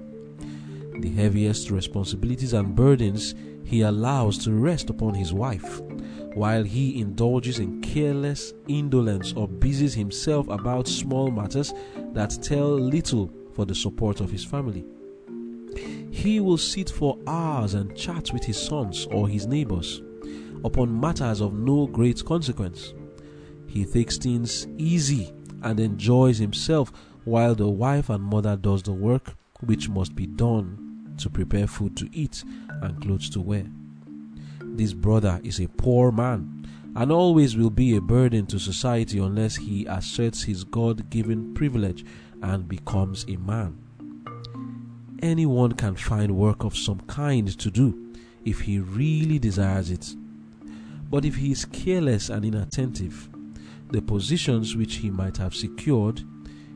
The 0.98 1.10
heaviest 1.10 1.70
responsibilities 1.70 2.52
and 2.52 2.74
burdens 2.74 3.36
he 3.62 3.82
allows 3.82 4.38
to 4.38 4.52
rest 4.52 4.90
upon 4.90 5.14
his 5.14 5.32
wife, 5.32 5.80
while 6.34 6.64
he 6.64 7.00
indulges 7.00 7.60
in 7.60 7.80
careless 7.80 8.52
indolence 8.66 9.32
or 9.34 9.46
busies 9.46 9.94
himself 9.94 10.48
about 10.48 10.88
small 10.88 11.30
matters 11.30 11.72
that 12.12 12.36
tell 12.42 12.70
little 12.70 13.30
for 13.52 13.64
the 13.64 13.74
support 13.74 14.20
of 14.20 14.32
his 14.32 14.44
family. 14.44 14.84
He 16.10 16.40
will 16.40 16.58
sit 16.58 16.90
for 16.90 17.18
hours 17.28 17.74
and 17.74 17.96
chat 17.96 18.32
with 18.32 18.42
his 18.42 18.60
sons 18.60 19.06
or 19.12 19.28
his 19.28 19.46
neighbors 19.46 20.02
upon 20.64 20.98
matters 21.00 21.40
of 21.40 21.54
no 21.54 21.86
great 21.86 22.24
consequence. 22.24 22.94
He 23.66 23.84
takes 23.84 24.18
things 24.18 24.66
easy 24.78 25.32
and 25.62 25.80
enjoys 25.80 26.38
himself 26.38 26.92
while 27.24 27.54
the 27.54 27.68
wife 27.68 28.10
and 28.10 28.22
mother 28.22 28.56
does 28.56 28.82
the 28.82 28.92
work 28.92 29.34
which 29.60 29.88
must 29.88 30.14
be 30.14 30.26
done 30.26 31.14
to 31.18 31.30
prepare 31.30 31.66
food 31.66 31.96
to 31.96 32.08
eat 32.12 32.42
and 32.82 33.00
clothes 33.00 33.30
to 33.30 33.40
wear. 33.40 33.66
this 34.76 34.92
brother 34.94 35.40
is 35.44 35.60
a 35.60 35.68
poor 35.68 36.10
man 36.10 36.66
and 36.96 37.12
always 37.12 37.56
will 37.56 37.70
be 37.70 37.96
a 37.96 38.00
burden 38.00 38.46
to 38.46 38.58
society 38.58 39.18
unless 39.18 39.56
he 39.56 39.86
asserts 39.86 40.42
his 40.42 40.64
God 40.64 41.08
given 41.10 41.54
privilege 41.54 42.04
and 42.42 42.68
becomes 42.68 43.24
a 43.28 43.36
man. 43.36 43.78
Anyone 45.22 45.72
can 45.72 45.94
find 45.96 46.36
work 46.36 46.64
of 46.64 46.76
some 46.76 47.00
kind 47.00 47.46
to 47.58 47.70
do 47.70 48.12
if 48.44 48.60
he 48.60 48.78
really 48.78 49.38
desires 49.38 49.90
it. 49.90 50.14
But 51.12 51.26
if 51.26 51.36
he 51.36 51.52
is 51.52 51.66
careless 51.66 52.30
and 52.30 52.42
inattentive, 52.42 53.28
the 53.90 54.00
positions 54.00 54.74
which 54.74 54.94
he 54.96 55.10
might 55.10 55.36
have 55.36 55.54
secured 55.54 56.24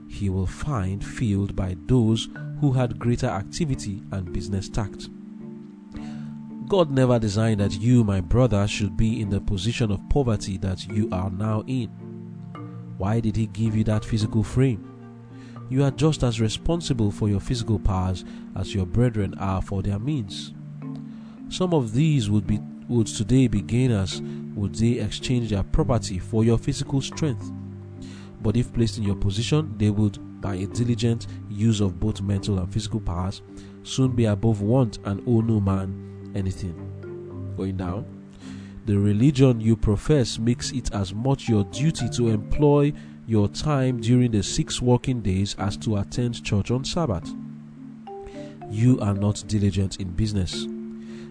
he 0.09 0.29
will 0.29 0.47
find 0.47 1.03
filled 1.03 1.57
by 1.57 1.75
those 1.87 2.29
who 2.61 2.73
had 2.73 2.99
greater 2.99 3.29
activity 3.29 4.03
and 4.13 4.35
business 4.35 4.69
tact. 4.69 5.09
God 6.69 6.91
never 6.91 7.19
designed 7.19 7.61
that 7.61 7.81
you, 7.81 8.05
my 8.05 8.21
brother, 8.21 8.69
should 8.69 8.95
be 8.95 9.23
in 9.23 9.31
the 9.31 9.41
position 9.41 9.91
of 9.91 10.07
poverty 10.11 10.59
that 10.59 10.87
you 10.87 11.09
are 11.13 11.31
now 11.31 11.65
in. 11.67 11.89
Why 12.99 13.21
did 13.21 13.37
He 13.37 13.47
give 13.47 13.75
you 13.75 13.85
that 13.85 14.05
physical 14.05 14.43
frame? 14.43 14.87
You 15.71 15.83
are 15.83 15.91
just 15.91 16.23
as 16.23 16.43
responsible 16.43 17.11
for 17.11 17.31
your 17.31 17.41
physical 17.41 17.79
powers 17.79 18.25
as 18.55 18.75
your 18.75 18.85
brethren 18.85 19.35
are 19.39 19.63
for 19.63 19.83
their 19.83 19.99
means. 19.99 20.53
Some 21.49 21.73
of 21.73 21.95
these 21.95 22.29
would 22.29 22.47
be 22.47 22.61
would 22.89 23.07
today 23.07 23.49
be 23.49 23.61
gainers 23.61 24.23
would 24.55 24.75
they 24.75 25.01
exchange 25.01 25.51
their 25.51 25.63
property 25.63 26.19
for 26.19 26.45
your 26.45 26.59
physical 26.59 27.01
strength. 27.01 27.53
But 28.43 28.57
if 28.57 28.73
placed 28.73 28.99
in 28.99 29.05
your 29.05 29.17
position, 29.17 29.75
they 29.77 29.91
would, 29.91 30.41
by 30.41 30.55
a 30.57 30.67
diligent 30.67 31.27
use 31.51 31.81
of 31.81 31.99
both 32.01 32.23
mental 32.23 32.59
and 32.59 32.73
physical 32.73 33.01
powers, 33.01 33.43
soon 33.83 34.13
be 34.13 34.25
above 34.27 34.63
want 34.63 34.99
and 35.05 35.23
owe 35.27 35.41
no 35.41 35.61
man 35.61 36.33
anything. 36.35 37.55
Going 37.57 37.77
down. 37.77 38.05
The 38.87 38.97
religion 38.97 39.61
you 39.61 39.77
profess 39.77 40.39
makes 40.39 40.71
it 40.73 40.95
as 40.95 41.13
much 41.13 41.49
your 41.49 41.65
duty 41.65 42.09
to 42.11 42.29
employ 42.29 42.93
your 43.27 43.49
time 43.49 44.01
during 44.01 44.31
the 44.31 44.43
six 44.43 44.81
working 44.81 45.21
days 45.21 45.57
as 45.59 45.77
to 45.79 45.97
attend 45.97 46.45
church 46.45 46.71
on 46.71 46.85
Sabbath. 46.85 47.29
You 48.71 49.01
are 49.01 49.15
not 49.15 49.43
diligent 49.49 50.01
in 50.01 50.11
business. 50.11 50.67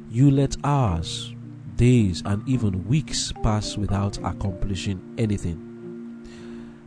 You 0.09 0.31
let 0.31 0.57
hours, 0.63 1.34
days, 1.75 2.21
and 2.25 2.47
even 2.47 2.87
weeks 2.87 3.31
pass 3.43 3.77
without 3.77 4.17
accomplishing 4.19 5.01
anything. 5.17 5.61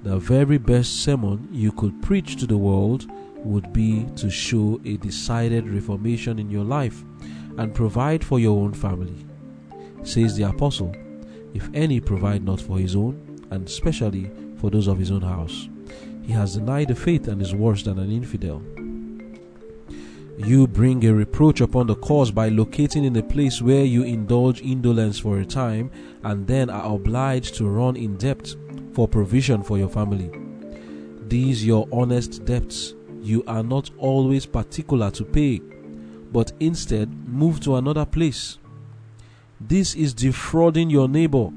The 0.02 0.18
very 0.18 0.58
best 0.58 1.02
sermon 1.02 1.48
you 1.52 1.72
could 1.72 2.00
preach 2.02 2.36
to 2.36 2.46
the 2.46 2.56
world 2.56 3.06
would 3.38 3.72
be 3.72 4.06
to 4.16 4.30
show 4.30 4.80
a 4.84 4.96
decided 4.96 5.68
reformation 5.68 6.38
in 6.38 6.50
your 6.50 6.64
life 6.64 7.04
and 7.56 7.74
provide 7.74 8.24
for 8.24 8.38
your 8.38 8.58
own 8.58 8.72
family. 8.72 9.26
Says 10.02 10.36
the 10.36 10.44
apostle, 10.44 10.94
If 11.54 11.68
any 11.74 12.00
provide 12.00 12.44
not 12.44 12.60
for 12.60 12.78
his 12.78 12.94
own, 12.94 13.40
and 13.50 13.66
especially 13.66 14.30
for 14.56 14.70
those 14.70 14.86
of 14.86 14.98
his 14.98 15.10
own 15.10 15.22
house, 15.22 15.68
he 16.22 16.32
has 16.32 16.54
denied 16.54 16.88
the 16.88 16.94
faith 16.94 17.26
and 17.28 17.40
is 17.40 17.54
worse 17.54 17.82
than 17.82 17.98
an 17.98 18.10
infidel. 18.10 18.62
You 20.38 20.68
bring 20.68 21.04
a 21.04 21.12
reproach 21.12 21.60
upon 21.60 21.88
the 21.88 21.96
cause 21.96 22.30
by 22.30 22.48
locating 22.48 23.04
in 23.04 23.16
a 23.16 23.22
place 23.24 23.60
where 23.60 23.84
you 23.84 24.04
indulge 24.04 24.62
indolence 24.62 25.18
for 25.18 25.40
a 25.40 25.44
time 25.44 25.90
and 26.22 26.46
then 26.46 26.70
are 26.70 26.94
obliged 26.94 27.56
to 27.56 27.68
run 27.68 27.96
in 27.96 28.16
debt 28.16 28.54
for 28.92 29.08
provision 29.08 29.64
for 29.64 29.78
your 29.78 29.88
family. 29.88 30.30
These 31.26 31.66
your 31.66 31.88
honest 31.90 32.44
debts 32.44 32.94
you 33.20 33.42
are 33.48 33.64
not 33.64 33.90
always 33.98 34.46
particular 34.46 35.10
to 35.10 35.24
pay, 35.24 35.60
but 36.30 36.52
instead 36.60 37.12
move 37.28 37.58
to 37.62 37.74
another 37.74 38.06
place. 38.06 38.58
This 39.60 39.96
is 39.96 40.14
defrauding 40.14 40.88
your 40.88 41.08
neighbor. 41.08 41.50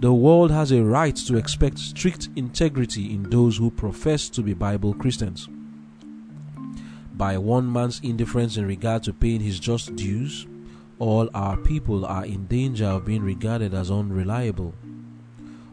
The 0.00 0.12
world 0.12 0.50
has 0.50 0.70
a 0.70 0.84
right 0.84 1.16
to 1.16 1.38
expect 1.38 1.78
strict 1.78 2.28
integrity 2.36 3.14
in 3.14 3.22
those 3.22 3.56
who 3.56 3.70
profess 3.70 4.28
to 4.30 4.42
be 4.42 4.52
Bible 4.52 4.92
Christians 4.92 5.48
by 7.20 7.36
one 7.36 7.70
man's 7.70 8.00
indifference 8.02 8.56
in 8.56 8.64
regard 8.64 9.02
to 9.02 9.12
paying 9.12 9.42
his 9.42 9.60
just 9.60 9.94
dues, 9.94 10.46
all 10.98 11.28
our 11.34 11.54
people 11.58 12.06
are 12.06 12.24
in 12.24 12.46
danger 12.46 12.86
of 12.86 13.04
being 13.04 13.22
regarded 13.22 13.74
as 13.74 13.90
unreliable. 13.90 14.72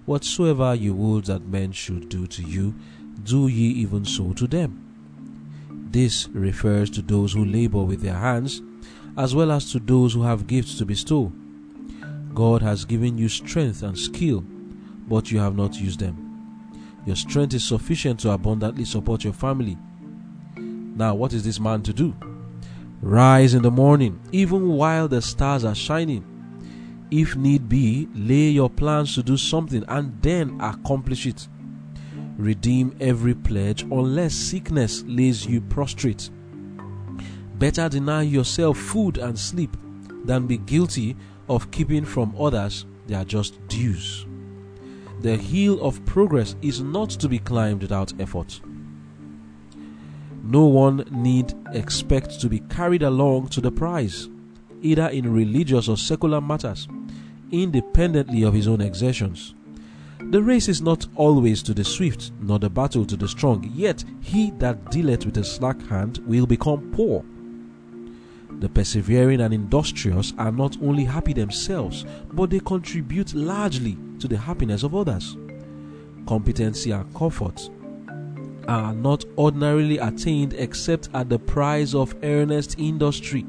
Whatsoever 0.05 0.75
you 0.75 0.93
would 0.93 1.23
that 1.27 1.47
men 1.47 1.71
should 1.71 2.09
do 2.09 2.27
to 2.27 2.43
you, 2.43 2.75
do 3.23 3.47
ye 3.47 3.69
even 3.81 4.03
so 4.03 4.33
to 4.33 4.45
them. 4.45 4.83
This 5.89 6.27
refers 6.33 6.89
to 6.89 7.01
those 7.01 7.31
who 7.31 7.45
labor 7.45 7.81
with 7.81 8.01
their 8.01 8.17
hands, 8.17 8.61
as 9.17 9.33
well 9.33 9.53
as 9.53 9.71
to 9.71 9.79
those 9.79 10.15
who 10.15 10.23
have 10.23 10.47
gifts 10.47 10.77
to 10.79 10.85
bestow. 10.85 11.31
God 12.33 12.61
has 12.61 12.83
given 12.83 13.17
you 13.17 13.29
strength 13.29 13.83
and 13.83 13.97
skill, 13.97 14.43
but 15.07 15.31
you 15.31 15.39
have 15.39 15.55
not 15.55 15.79
used 15.79 16.01
them. 16.01 16.17
Your 17.05 17.15
strength 17.15 17.53
is 17.53 17.63
sufficient 17.63 18.19
to 18.19 18.31
abundantly 18.31 18.83
support 18.83 19.23
your 19.23 19.31
family 19.31 19.77
now, 20.97 21.13
what 21.13 21.31
is 21.31 21.43
this 21.43 21.59
man 21.59 21.83
to 21.83 21.93
do? 21.93 22.15
Rise 23.01 23.53
in 23.53 23.61
the 23.61 23.69
morning, 23.69 24.19
even 24.31 24.69
while 24.69 25.07
the 25.07 25.21
stars 25.21 25.63
are 25.63 25.75
shining. 25.75 26.25
If 27.11 27.35
need 27.35 27.69
be, 27.69 28.09
lay 28.15 28.49
your 28.49 28.69
plans 28.69 29.13
to 29.13 29.21
do 29.21 29.37
something 29.37 29.83
and 29.87 30.19
then 30.23 30.59
accomplish 30.59 31.27
it. 31.27 31.47
Redeem 32.37 32.95
every 32.99 33.35
pledge 33.35 33.83
unless 33.83 34.33
sickness 34.33 35.03
lays 35.05 35.45
you 35.45 35.61
prostrate. 35.61 36.31
Better 37.59 37.87
deny 37.89 38.23
yourself 38.23 38.79
food 38.79 39.19
and 39.19 39.37
sleep 39.37 39.77
than 40.25 40.47
be 40.47 40.57
guilty 40.57 41.15
of 41.47 41.69
keeping 41.69 42.05
from 42.05 42.35
others 42.39 42.87
their 43.05 43.23
just 43.23 43.65
dues. 43.67 44.25
The 45.21 45.37
hill 45.37 45.79
of 45.81 46.03
progress 46.05 46.55
is 46.63 46.81
not 46.81 47.11
to 47.11 47.29
be 47.29 47.39
climbed 47.39 47.81
without 47.81 48.19
effort. 48.19 48.61
No 50.47 50.65
one 50.65 51.05
need 51.11 51.53
expect 51.73 52.39
to 52.39 52.47
be 52.47 52.61
carried 52.61 53.03
along 53.03 53.49
to 53.49 53.59
the 53.59 53.69
prize, 53.69 54.29
either 54.81 55.09
in 55.09 55.33
religious 55.33 55.89
or 55.89 55.97
secular 55.97 56.39
matters, 56.39 56.87
independently 57.51 58.43
of 58.43 58.53
his 58.53 58.65
own 58.65 58.79
exertions. 58.79 59.55
The 60.31 60.41
race 60.41 60.69
is 60.69 60.81
not 60.81 61.05
always 61.15 61.61
to 61.63 61.73
the 61.73 61.83
swift, 61.83 62.31
nor 62.39 62.59
the 62.59 62.69
battle 62.69 63.05
to 63.07 63.17
the 63.17 63.27
strong, 63.27 63.69
yet 63.75 64.05
he 64.21 64.51
that 64.51 64.89
dealeth 64.89 65.25
with 65.25 65.37
a 65.37 65.43
slack 65.43 65.85
hand 65.87 66.19
will 66.19 66.45
become 66.45 66.91
poor. 66.91 67.25
The 68.61 68.69
persevering 68.69 69.41
and 69.41 69.53
industrious 69.53 70.33
are 70.37 70.53
not 70.53 70.77
only 70.81 71.03
happy 71.03 71.33
themselves, 71.33 72.05
but 72.31 72.51
they 72.51 72.61
contribute 72.61 73.33
largely 73.33 73.97
to 74.19 74.29
the 74.29 74.37
happiness 74.37 74.83
of 74.83 74.95
others. 74.95 75.35
Competency 76.25 76.91
and 76.91 77.13
comfort 77.13 77.69
are 78.67 78.93
not 78.93 79.25
ordinarily 79.37 79.97
attained 79.97 80.53
except 80.53 81.09
at 81.13 81.29
the 81.29 81.39
price 81.39 81.93
of 81.93 82.15
earnest 82.23 82.79
industry. 82.79 83.45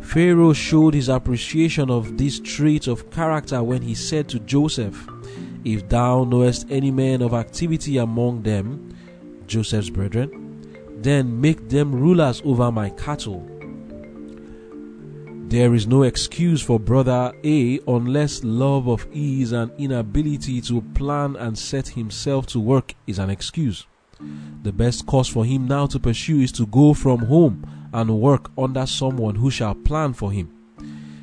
Pharaoh 0.00 0.52
showed 0.52 0.94
his 0.94 1.08
appreciation 1.08 1.90
of 1.90 2.18
this 2.18 2.40
trait 2.40 2.86
of 2.86 3.10
character 3.10 3.62
when 3.62 3.82
he 3.82 3.94
said 3.94 4.28
to 4.28 4.40
Joseph, 4.40 5.06
If 5.64 5.88
thou 5.88 6.24
knowest 6.24 6.66
any 6.70 6.90
man 6.90 7.22
of 7.22 7.34
activity 7.34 7.98
among 7.98 8.42
them, 8.42 8.96
Joseph's 9.46 9.90
brethren, 9.90 10.66
then 11.02 11.40
make 11.40 11.68
them 11.68 11.92
rulers 11.92 12.42
over 12.44 12.72
my 12.72 12.90
cattle. 12.90 13.46
There 15.50 15.74
is 15.74 15.86
no 15.86 16.04
excuse 16.04 16.62
for 16.62 16.78
brother 16.78 17.32
A 17.42 17.80
unless 17.88 18.44
love 18.44 18.88
of 18.88 19.06
ease 19.12 19.50
and 19.50 19.72
inability 19.78 20.60
to 20.62 20.80
plan 20.94 21.34
and 21.36 21.58
set 21.58 21.88
himself 21.88 22.46
to 22.48 22.60
work 22.60 22.94
is 23.08 23.18
an 23.18 23.30
excuse. 23.30 23.86
The 24.62 24.72
best 24.72 25.06
course 25.06 25.28
for 25.28 25.44
him 25.44 25.66
now 25.66 25.86
to 25.86 25.98
pursue 25.98 26.40
is 26.40 26.52
to 26.52 26.66
go 26.66 26.92
from 26.92 27.20
home 27.20 27.66
and 27.92 28.20
work 28.20 28.50
under 28.58 28.86
someone 28.86 29.34
who 29.34 29.50
shall 29.50 29.74
plan 29.74 30.12
for 30.12 30.30
him. 30.32 30.50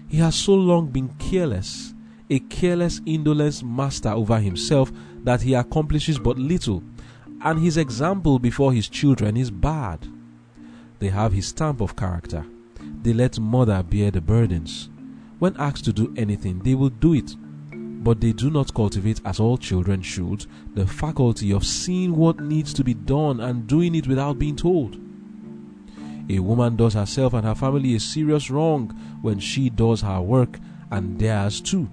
He 0.08 0.18
has 0.18 0.36
so 0.36 0.54
long 0.54 0.88
been 0.88 1.10
careless, 1.20 1.94
a 2.30 2.40
careless, 2.40 3.02
indolent 3.06 3.64
master 3.64 4.10
over 4.10 4.40
himself 4.40 4.92
that 5.24 5.42
he 5.42 5.54
accomplishes 5.54 6.18
but 6.18 6.38
little, 6.38 6.84
and 7.42 7.60
his 7.60 7.78
example 7.78 8.40
before 8.40 8.74
his 8.74 8.90
children 8.90 9.38
is 9.38 9.52
bad. 9.52 10.08
They 11.00 11.10
have 11.10 11.34
his 11.34 11.48
stamp 11.48 11.82
of 11.82 11.96
character. 11.96 12.46
They 13.04 13.14
let 13.14 13.40
mother 13.40 13.84
bear 13.84 14.12
the 14.12 14.22
burdens. 14.22 14.90
When 15.40 15.56
asked 15.58 15.86
to 15.86 15.94
do 15.94 16.14
anything, 16.18 16.60
they 16.60 16.74
will 16.74 16.90
do 16.90 17.14
it 17.14 17.36
but 18.04 18.22
they 18.22 18.32
do 18.32 18.50
not 18.50 18.74
cultivate, 18.74 19.22
as 19.26 19.40
all 19.40 19.58
children 19.58 20.02
should, 20.02 20.46
the 20.74 20.86
faculty 20.86 21.52
of 21.52 21.66
seeing 21.66 22.16
what 22.16 22.40
needs 22.40 22.74
to 22.74 22.84
be 22.84 22.94
done 22.94 23.40
and 23.40 23.68
doing 23.68 23.96
it 23.96 24.08
without 24.08 24.40
being 24.40 24.56
told. 24.56 24.98
A 26.30 26.40
woman 26.40 26.76
does 26.76 26.94
herself 26.94 27.34
and 27.34 27.46
her 27.46 27.56
family 27.56 27.96
a 27.96 28.00
serious 28.00 28.50
wrong 28.50 28.90
when 29.22 29.40
she 29.40 29.70
does 29.70 30.02
her 30.02 30.22
work 30.22 30.60
and 30.92 31.18
theirs 31.20 31.62
too. 31.62 31.90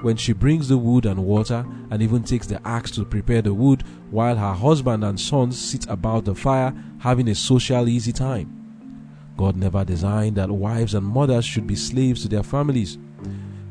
When 0.00 0.16
she 0.16 0.32
brings 0.32 0.68
the 0.68 0.78
wood 0.78 1.06
and 1.06 1.24
water 1.24 1.66
and 1.90 2.00
even 2.00 2.22
takes 2.22 2.46
the 2.46 2.66
axe 2.66 2.92
to 2.92 3.04
prepare 3.04 3.42
the 3.42 3.52
wood 3.52 3.82
while 4.10 4.36
her 4.36 4.54
husband 4.54 5.04
and 5.04 5.20
sons 5.20 5.58
sit 5.58 5.86
about 5.88 6.24
the 6.24 6.34
fire 6.34 6.72
having 6.98 7.28
a 7.28 7.34
social 7.34 7.88
easy 7.88 8.12
time. 8.12 8.54
God 9.36 9.56
never 9.56 9.84
designed 9.84 10.36
that 10.36 10.50
wives 10.50 10.94
and 10.94 11.06
mothers 11.06 11.44
should 11.44 11.66
be 11.66 11.76
slaves 11.76 12.22
to 12.22 12.28
their 12.28 12.42
families. 12.42 12.96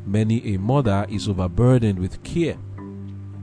Many 0.08 0.56
a 0.56 0.58
mother 0.58 1.06
is 1.10 1.28
overburdened 1.28 2.00
with 2.00 2.24
care, 2.24 2.56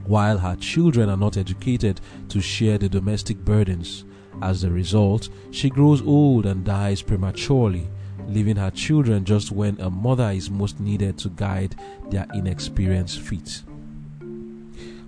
while 0.07 0.39
her 0.39 0.55
children 0.55 1.11
are 1.11 1.17
not 1.17 1.37
educated 1.37 2.01
to 2.29 2.41
share 2.41 2.79
the 2.79 2.89
domestic 2.89 3.37
burdens. 3.37 4.03
As 4.41 4.63
a 4.63 4.71
result, 4.71 5.29
she 5.51 5.69
grows 5.69 6.01
old 6.01 6.47
and 6.47 6.65
dies 6.65 7.03
prematurely, 7.03 7.87
leaving 8.27 8.55
her 8.55 8.71
children 8.71 9.25
just 9.25 9.51
when 9.51 9.79
a 9.79 9.91
mother 9.91 10.31
is 10.31 10.49
most 10.49 10.79
needed 10.79 11.19
to 11.19 11.29
guide 11.29 11.75
their 12.09 12.25
inexperienced 12.33 13.19
feet. 13.19 13.61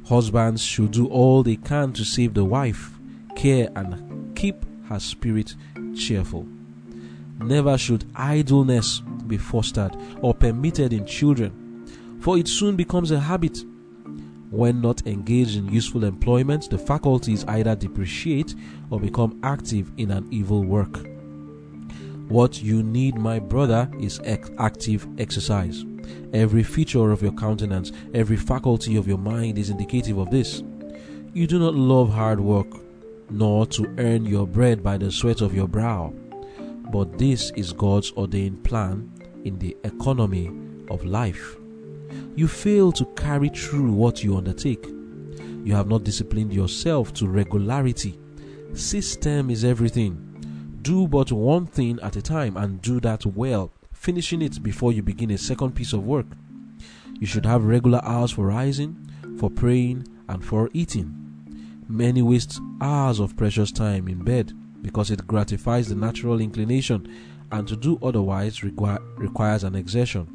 Husbands 0.08 0.62
should 0.62 0.92
do 0.92 1.08
all 1.08 1.42
they 1.42 1.56
can 1.56 1.92
to 1.94 2.06
save 2.06 2.36
the 2.36 2.46
wife, 2.46 2.92
care, 3.36 3.70
and 3.76 4.36
keep 4.36 4.64
her 4.90 5.00
spirit 5.00 5.56
cheerful. 5.96 6.48
Never 7.40 7.80
should 7.80 8.06
idleness 8.16 9.02
be 9.28 9.38
fostered 9.38 9.96
or 10.22 10.34
permitted 10.34 10.94
in 10.94 11.06
children, 11.06 11.86
for 12.20 12.38
it 12.38 12.48
soon 12.48 12.76
becomes 12.76 13.12
a 13.12 13.20
habit. 13.20 13.60
When 14.50 14.82
not 14.82 15.06
engaged 15.06 15.58
in 15.58 15.68
useful 15.68 16.06
employment, 16.06 16.70
the 16.70 16.78
faculties 16.78 17.44
either 17.46 17.76
depreciate 17.76 18.56
or 18.90 19.00
become 19.00 19.40
active 19.44 19.92
in 19.98 20.12
an 20.12 20.28
evil 20.32 20.64
work. 20.64 21.06
What 22.30 22.62
you 22.62 22.84
need, 22.84 23.18
my 23.18 23.40
brother, 23.40 23.90
is 24.00 24.20
active 24.58 25.08
exercise. 25.18 25.86
Every 26.34 26.64
feature 26.64 27.12
of 27.12 27.22
your 27.22 27.32
countenance, 27.34 27.92
every 28.14 28.38
faculty 28.38 28.98
of 28.98 29.08
your 29.08 29.18
mind 29.18 29.58
is 29.58 29.70
indicative 29.70 30.18
of 30.18 30.30
this. 30.30 30.64
You 31.34 31.48
do 31.48 31.60
not 31.60 31.76
love 31.76 32.12
hard 32.12 32.40
work, 32.40 32.68
nor 33.30 33.66
to 33.68 33.94
earn 33.98 34.26
your 34.26 34.48
bread 34.48 34.84
by 34.84 34.98
the 34.98 35.12
sweat 35.12 35.42
of 35.42 35.54
your 35.54 35.68
brow. 35.68 36.14
But 36.92 37.18
this 37.18 37.52
is 37.52 37.74
God's 37.74 38.12
ordained 38.14 38.64
plan 38.64 39.12
in 39.44 39.60
the 39.60 39.76
economy 39.84 40.52
of 40.90 41.06
life. 41.06 41.58
You 42.36 42.48
fail 42.48 42.92
to 42.94 43.06
carry 43.16 43.50
through 43.50 43.92
what 43.92 44.24
you 44.24 44.38
undertake. 44.38 44.86
You 45.64 45.74
have 45.76 45.88
not 45.88 46.04
disciplined 46.04 46.54
yourself 46.54 47.14
to 47.16 47.28
regularity. 47.28 48.20
System 48.74 49.50
is 49.50 49.66
everything. 49.66 50.80
Do 50.82 51.08
but 51.08 51.32
one 51.32 51.66
thing 51.66 52.00
at 52.02 52.16
a 52.16 52.22
time 52.22 52.56
and 52.58 52.82
do 52.82 53.00
that 53.02 53.26
well 53.26 53.72
finishing 53.98 54.42
it 54.42 54.62
before 54.64 54.94
you 54.94 55.02
begin 55.02 55.32
a 55.32 55.38
second 55.38 55.74
piece 55.74 55.92
of 55.92 56.06
work. 56.06 56.28
You 57.20 57.28
should 57.28 57.46
have 57.46 57.66
regular 57.66 58.00
hours 58.04 58.32
for 58.32 58.46
rising, 58.46 59.10
for 59.38 59.50
praying, 59.50 60.08
and 60.30 60.46
for 60.46 60.70
eating. 60.72 61.14
Many 61.90 62.22
waste 62.22 62.62
hours 62.80 63.20
of 63.20 63.36
precious 63.36 63.72
time 63.72 64.08
in 64.08 64.24
bed 64.24 64.54
because 64.82 65.10
it 65.10 65.28
gratifies 65.28 65.90
the 65.90 65.96
natural 65.96 66.40
inclination, 66.40 67.08
and 67.52 67.68
to 67.68 67.76
do 67.76 68.00
otherwise 68.02 68.64
require, 68.64 69.00
requires 69.16 69.64
an 69.64 69.76
exertion. 69.76 70.26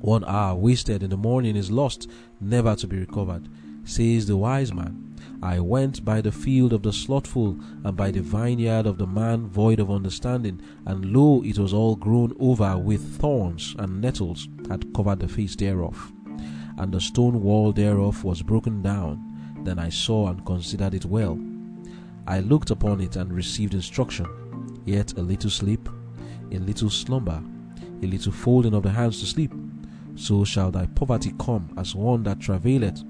One 0.00 0.24
hour 0.24 0.54
wasted 0.54 1.02
in 1.02 1.10
the 1.10 1.16
morning 1.16 1.56
is 1.56 1.70
lost, 1.70 2.08
never 2.40 2.74
to 2.76 2.86
be 2.86 2.98
recovered, 2.98 3.48
says 3.84 4.26
the 4.26 4.36
wise 4.36 4.72
man. 4.72 5.06
I 5.42 5.60
went 5.60 6.04
by 6.04 6.20
the 6.20 6.32
field 6.32 6.72
of 6.72 6.82
the 6.82 6.92
slothful, 6.92 7.58
and 7.84 7.96
by 7.96 8.10
the 8.10 8.20
vineyard 8.20 8.86
of 8.86 8.98
the 8.98 9.06
man 9.06 9.46
void 9.46 9.80
of 9.80 9.90
understanding, 9.90 10.60
and 10.86 11.12
lo, 11.12 11.42
it 11.42 11.58
was 11.58 11.72
all 11.72 11.96
grown 11.96 12.34
over 12.38 12.76
with 12.78 13.18
thorns, 13.18 13.74
and 13.78 14.00
nettles 14.00 14.48
had 14.68 14.92
covered 14.94 15.20
the 15.20 15.28
face 15.28 15.56
thereof. 15.56 16.12
And 16.78 16.92
the 16.92 17.00
stone 17.00 17.42
wall 17.42 17.72
thereof 17.72 18.24
was 18.24 18.42
broken 18.42 18.80
down. 18.82 19.62
Then 19.64 19.78
I 19.78 19.90
saw 19.90 20.28
and 20.28 20.44
considered 20.46 20.94
it 20.94 21.04
well. 21.04 21.38
I 22.26 22.40
looked 22.40 22.70
upon 22.70 23.00
it 23.00 23.16
and 23.16 23.32
received 23.32 23.74
instruction. 23.74 24.26
Yet 24.86 25.18
a 25.18 25.22
little 25.22 25.50
sleep, 25.50 25.88
a 26.52 26.58
little 26.58 26.90
slumber, 26.90 27.42
a 28.02 28.06
little 28.06 28.32
folding 28.32 28.74
of 28.74 28.82
the 28.82 28.90
hands 28.90 29.20
to 29.20 29.26
sleep. 29.26 29.52
So 30.16 30.44
shall 30.44 30.70
thy 30.70 30.86
poverty 30.86 31.32
come 31.38 31.72
as 31.76 31.94
one 31.94 32.22
that 32.24 32.40
travaileth 32.40 33.02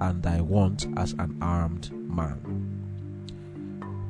and 0.00 0.22
thy 0.22 0.40
want 0.40 0.86
as 0.96 1.12
an 1.14 1.38
armed 1.40 1.92
man. 1.92 2.78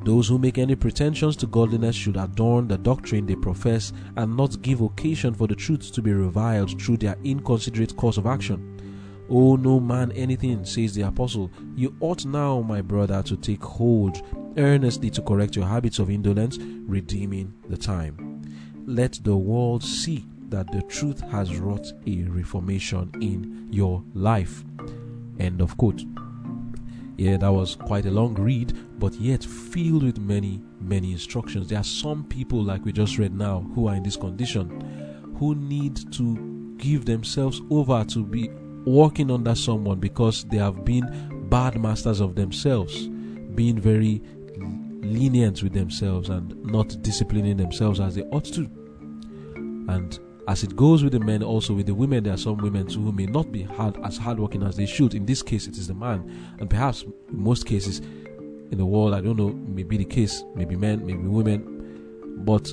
Those 0.05 0.27
who 0.29 0.39
make 0.39 0.57
any 0.57 0.75
pretensions 0.75 1.35
to 1.37 1.47
godliness 1.47 1.95
should 1.95 2.15
adorn 2.15 2.67
the 2.67 2.77
doctrine 2.77 3.25
they 3.25 3.35
profess 3.35 3.91
and 4.15 4.35
not 4.35 4.61
give 4.61 4.81
occasion 4.81 5.33
for 5.33 5.45
the 5.45 5.55
truth 5.55 5.91
to 5.91 6.01
be 6.01 6.13
reviled 6.13 6.81
through 6.81 6.97
their 6.97 7.17
inconsiderate 7.23 7.97
course 7.97 8.17
of 8.17 8.25
action. 8.25 8.77
Owe 9.29 9.57
no 9.57 9.79
man 9.79 10.11
anything, 10.13 10.65
says 10.65 10.95
the 10.95 11.03
apostle. 11.03 11.51
You 11.75 11.95
ought 11.99 12.25
now, 12.25 12.61
my 12.61 12.81
brother, 12.81 13.21
to 13.23 13.35
take 13.35 13.61
hold 13.61 14.21
earnestly 14.57 15.09
to 15.11 15.21
correct 15.21 15.55
your 15.55 15.65
habits 15.65 15.99
of 15.99 16.09
indolence, 16.09 16.57
redeeming 16.57 17.53
the 17.67 17.77
time. 17.77 18.38
Let 18.89 19.19
the 19.23 19.37
world 19.37 19.83
see 19.83 20.25
that 20.49 20.71
the 20.71 20.81
truth 20.81 21.21
has 21.29 21.57
wrought 21.57 21.93
a 22.07 22.23
reformation 22.23 23.11
in 23.21 23.67
your 23.71 24.03
life. 24.15 24.63
End 25.39 25.61
of 25.61 25.77
quote. 25.77 26.01
Yeah, 27.15 27.37
that 27.37 27.53
was 27.53 27.75
quite 27.75 28.07
a 28.07 28.11
long 28.11 28.33
read, 28.33 28.75
but 28.97 29.13
yet 29.13 29.43
filled 29.43 30.01
with 30.01 30.17
many, 30.17 30.63
many 30.81 31.11
instructions. 31.11 31.67
There 31.67 31.77
are 31.77 31.83
some 31.83 32.23
people, 32.23 32.63
like 32.63 32.83
we 32.83 32.91
just 32.91 33.19
read 33.19 33.31
now, 33.31 33.59
who 33.75 33.87
are 33.87 33.93
in 33.93 34.01
this 34.01 34.15
condition, 34.15 35.35
who 35.37 35.53
need 35.53 36.11
to 36.13 36.73
give 36.77 37.05
themselves 37.05 37.61
over 37.69 38.03
to 38.05 38.25
be 38.25 38.49
working 38.85 39.29
under 39.29 39.53
someone 39.53 39.99
because 39.99 40.45
they 40.45 40.57
have 40.57 40.83
been 40.83 41.47
bad 41.47 41.79
masters 41.79 42.21
of 42.21 42.33
themselves, 42.33 43.07
being 43.53 43.79
very 43.79 44.19
lenient 44.57 45.61
with 45.61 45.73
themselves 45.73 46.29
and 46.29 46.55
not 46.65 46.99
disciplining 47.03 47.55
themselves 47.55 47.99
as 47.99 48.15
they 48.15 48.23
ought 48.31 48.45
to. 48.45 48.78
And 49.89 50.19
as 50.47 50.63
it 50.63 50.75
goes 50.75 51.03
with 51.03 51.13
the 51.13 51.19
men, 51.19 51.43
also 51.43 51.73
with 51.73 51.87
the 51.87 51.95
women, 51.95 52.23
there 52.23 52.33
are 52.33 52.37
some 52.37 52.57
women 52.57 52.87
too 52.87 53.01
who 53.01 53.11
may 53.11 53.25
not 53.25 53.51
be 53.51 53.63
hard 53.63 53.97
as 54.03 54.17
hardworking 54.17 54.63
as 54.63 54.75
they 54.77 54.85
should. 54.85 55.13
In 55.13 55.25
this 55.25 55.41
case, 55.41 55.67
it 55.67 55.77
is 55.77 55.87
the 55.87 55.93
man, 55.93 56.55
and 56.59 56.69
perhaps 56.69 57.03
in 57.03 57.13
most 57.29 57.65
cases 57.65 57.99
in 57.99 58.77
the 58.77 58.85
world, 58.85 59.13
I 59.13 59.21
don't 59.21 59.37
know, 59.37 59.49
maybe 59.49 59.97
the 59.97 60.05
case, 60.05 60.43
maybe 60.55 60.75
men, 60.75 61.05
maybe 61.05 61.23
women, 61.23 62.43
but 62.45 62.67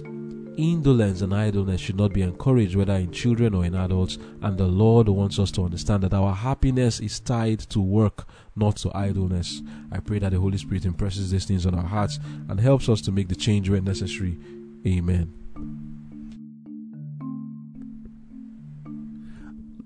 indolence 0.59 1.22
and 1.22 1.35
idleness 1.35 1.81
should 1.81 1.96
not 1.96 2.12
be 2.12 2.22
encouraged, 2.22 2.76
whether 2.76 2.94
in 2.94 3.11
children 3.12 3.55
or 3.55 3.64
in 3.64 3.74
adults. 3.74 4.18
And 4.42 4.59
the 4.59 4.66
Lord 4.66 5.09
wants 5.09 5.38
us 5.38 5.50
to 5.52 5.64
understand 5.64 6.02
that 6.02 6.14
our 6.14 6.35
happiness 6.35 7.00
is 7.00 7.20
tied 7.20 7.61
to 7.70 7.81
work, 7.81 8.26
not 8.55 8.76
to 8.76 8.90
idleness. 8.94 9.62
I 9.92 10.00
pray 10.00 10.18
that 10.18 10.33
the 10.33 10.40
Holy 10.40 10.59
Spirit 10.59 10.85
impresses 10.85 11.31
these 11.31 11.44
things 11.44 11.66
on 11.66 11.74
our 11.74 11.85
hearts 11.85 12.18
and 12.48 12.61
helps 12.61 12.88
us 12.88 13.00
to 13.02 13.12
make 13.12 13.29
the 13.29 13.37
change 13.37 13.68
where 13.68 13.81
necessary. 13.81 14.38
Amen. 14.87 15.46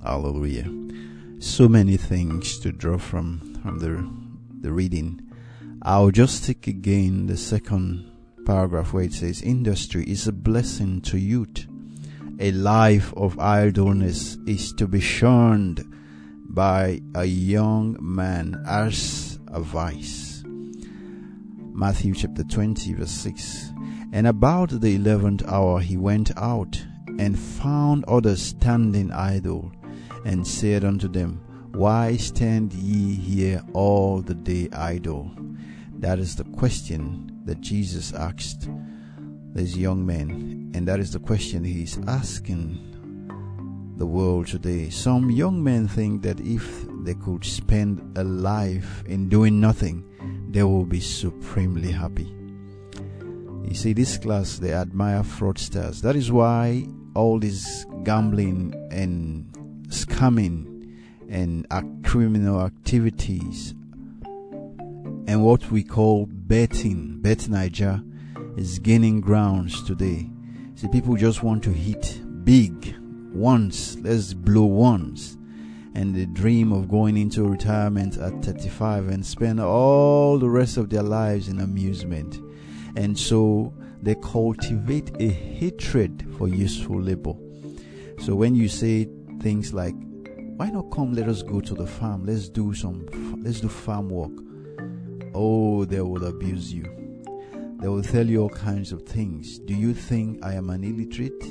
Hallelujah. 0.03 0.65
So 1.41 1.69
many 1.69 1.99
things 1.99 2.59
to 2.61 2.73
draw 2.73 2.97
from 2.97 3.61
from 3.63 3.79
the 3.81 4.03
the 4.63 4.73
reading. 4.73 5.21
I'll 5.83 6.11
just 6.11 6.45
take 6.45 6.67
again 6.67 7.27
the 7.27 7.37
second 7.37 8.11
paragraph 8.47 8.95
where 8.95 9.05
it 9.05 9.13
says 9.13 9.43
industry 9.43 10.05
is 10.05 10.27
a 10.27 10.33
blessing 10.33 11.03
to 11.03 11.19
youth. 11.19 11.67
A 12.39 12.51
life 12.53 13.13
of 13.15 13.39
idleness 13.39 14.39
is 14.47 14.73
to 14.75 14.89
be 14.89 15.01
shunned 15.01 15.85
by 16.49 17.03
a 17.15 17.27
young 17.27 17.99
man 18.01 18.63
as 18.67 19.39
a 19.49 19.61
vice. 19.61 20.43
Matthew 20.47 22.15
chapter 22.15 22.43
20 22.43 22.95
verse 22.95 23.11
6. 23.11 23.73
And 24.13 24.27
about 24.27 24.81
the 24.81 24.95
eleventh 24.95 25.47
hour 25.47 25.81
he 25.81 25.99
went 25.99 26.31
out 26.39 26.83
and 27.19 27.39
found 27.39 28.07
others 28.07 28.41
standing 28.41 29.13
idle 29.13 29.73
and 30.25 30.47
said 30.47 30.85
unto 30.85 31.09
them, 31.09 31.41
Why 31.73 32.17
stand 32.17 32.73
ye 32.73 33.15
here 33.15 33.63
all 33.73 34.21
the 34.21 34.35
day 34.35 34.69
idle? 34.73 35.31
That 35.99 36.19
is 36.19 36.37
the 36.37 36.45
question 36.45 37.41
that 37.45 37.61
Jesus 37.61 38.13
asked 38.13 38.69
these 39.53 39.77
young 39.77 40.07
men, 40.07 40.71
and 40.75 40.87
that 40.87 41.01
is 41.01 41.13
the 41.13 41.19
question 41.19 41.65
he's 41.65 41.99
asking 42.07 42.87
the 43.97 44.07
world 44.07 44.47
today. 44.47 44.89
Some 44.89 45.31
young 45.31 45.63
men 45.63 45.87
think 45.87 46.23
that 46.23 46.41
if 46.41 46.87
they 47.05 47.15
could 47.15 47.45
spend 47.45 48.17
a 48.17 48.25
life 48.25 49.05
in 49.07 49.29
doing 49.29 49.61
nothing, 49.61 50.05
they 50.51 50.63
will 50.63 50.87
be 50.87 51.01
supremely 51.01 51.91
happy. 51.91 52.35
You 53.65 53.75
see, 53.75 53.93
this 53.93 54.17
class, 54.17 54.59
they 54.59 54.73
admire 54.73 55.23
fraudsters. 55.23 56.01
That 56.01 56.17
is 56.17 56.33
why 56.33 56.87
all 57.15 57.39
this 57.39 57.85
gambling 58.05 58.75
and 58.91 59.50
scamming 59.91 60.67
and 61.29 61.67
criminal 62.05 62.63
activities 62.63 63.75
and 65.31 65.45
what 65.45 65.71
we 65.71 65.85
call 65.85 66.27
betting, 66.27 67.19
BetNaija, 67.23 68.59
is 68.59 68.81
gaining 68.81 69.21
grounds 69.21 69.81
today. 69.85 70.29
See, 70.75 70.89
people 70.89 71.15
just 71.15 71.45
want 71.45 71.63
to 71.63 71.71
hit 71.71 72.21
big 72.45 72.97
once, 73.33 73.97
let's 74.01 74.35
blow 74.35 74.65
once, 74.65 75.37
and 75.95 76.17
the 76.17 76.27
dream 76.27 76.73
of 76.73 76.89
going 76.89 77.17
into 77.17 77.45
retirement 77.45 78.17
at 78.17 78.45
35 78.45 79.07
and 79.07 79.25
spend 79.25 79.61
all 79.61 80.37
the 80.39 80.51
rest 80.51 80.77
of 80.77 80.91
their 80.91 81.05
lives 81.05 81.47
in 81.47 81.61
amusement. 81.61 82.41
And 82.97 83.17
so 83.17 83.73
they 84.03 84.17
cultivate 84.17 85.13
a 85.21 85.29
hatred 85.29 86.27
for 86.37 86.49
useful 86.49 87.01
labor. 87.01 87.35
So 88.19 88.35
when 88.35 88.57
you 88.57 88.69
say 88.69 89.09
things 89.41 89.73
like, 89.73 89.95
why 90.57 90.69
not 90.69 90.91
come 90.91 91.15
let 91.15 91.29
us 91.29 91.43
go 91.43 91.61
to 91.61 91.75
the 91.75 91.87
farm 91.87 92.25
let's 92.27 92.51
do 92.51 92.75
some 92.75 93.07
let's 93.43 93.61
do 93.61 93.69
farm 93.69 94.09
work. 94.11 94.33
Oh 95.35 95.85
they 95.85 96.01
will 96.01 96.27
abuse 96.27 96.73
you. 96.73 96.85
They 97.81 97.89
will 97.89 98.03
tell 98.03 98.27
you 98.27 98.43
all 98.43 98.51
kinds 98.51 98.93
of 98.93 99.03
things. 99.03 99.59
Do 99.59 99.75
you 99.75 99.95
think 99.95 100.45
i 100.45 100.53
am 100.53 100.69
an 100.69 100.85
illiterate? 100.85 101.43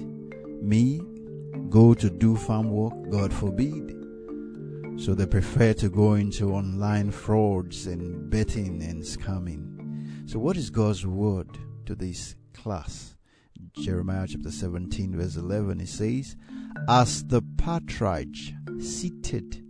Me? 0.61 1.01
Go 1.69 1.95
to 1.95 2.09
do 2.09 2.35
farm 2.35 2.69
work? 2.69 2.93
God 3.09 3.33
forbid. 3.33 3.95
So 4.97 5.15
they 5.15 5.25
prefer 5.25 5.73
to 5.73 5.89
go 5.89 6.13
into 6.13 6.53
online 6.53 7.09
frauds 7.09 7.87
and 7.87 8.29
betting 8.29 8.83
and 8.83 9.01
scamming. 9.01 10.29
So 10.29 10.37
what 10.37 10.57
is 10.57 10.69
god's 10.69 11.05
word 11.05 11.47
to 11.87 11.95
this 11.95 12.35
class? 12.53 13.15
Jeremiah 13.73 14.27
chapter 14.27 14.51
17 14.51 15.15
verse 15.15 15.35
11 15.35 15.81
it 15.81 15.87
says 15.87 16.35
as 16.87 17.23
the 17.25 17.41
partridge 17.69 18.55
seated 18.79 19.63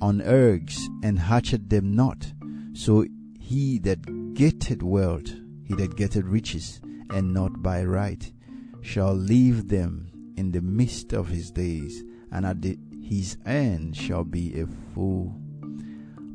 on 0.00 0.20
eggs 0.20 0.88
and 1.02 1.18
hatched 1.18 1.68
them 1.68 1.92
not. 1.96 2.32
So 2.72 3.04
he 3.36 3.80
that 3.80 4.34
getteth 4.34 4.80
wealth, 4.80 5.28
he 5.64 5.74
that 5.74 5.96
getteth 5.96 6.24
riches, 6.24 6.80
and 7.10 7.34
not 7.34 7.64
by 7.64 7.82
right, 7.82 8.32
shall 8.80 9.12
leave 9.12 9.66
them 9.66 10.12
in 10.36 10.52
the 10.52 10.60
midst 10.60 11.12
of 11.12 11.26
his 11.26 11.50
days, 11.50 12.04
and 12.30 12.46
at 12.46 12.62
the, 12.62 12.78
his 13.02 13.38
end 13.44 13.96
shall 13.96 14.22
be 14.22 14.60
a 14.60 14.68
fool. 14.94 15.34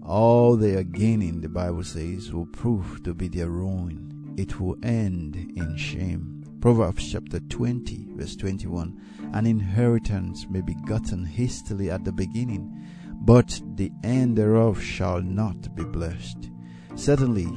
All 0.06 0.58
they 0.58 0.76
are 0.76 0.84
gaining, 0.84 1.39
the 1.39 1.47
Bible 1.47 1.86
says, 1.86 2.34
will 2.34 2.47
prove 2.47 3.02
to 3.04 3.13
be 3.13 3.30
their 3.30 3.50
ruin. 3.50 4.34
It 4.38 4.60
will 4.60 4.76
end 4.84 5.38
in 5.56 5.78
shame. 5.78 6.40
Proverbs 6.62 7.12
chapter 7.12 7.39
20, 7.39 8.10
verse 8.12 8.36
21 8.36 8.95
An 9.34 9.47
inheritance 9.47 10.45
may 10.47 10.62
be 10.62 10.76
gotten 10.86 11.26
hastily 11.26 11.89
at 11.89 12.06
the 12.06 12.12
beginning, 12.12 12.86
but 13.21 13.60
the 13.78 13.91
end 14.04 14.38
thereof 14.38 14.80
shall 14.80 15.24
not 15.24 15.76
be 15.76 15.84
blessed. 15.84 16.52
Certainly, 16.93 17.47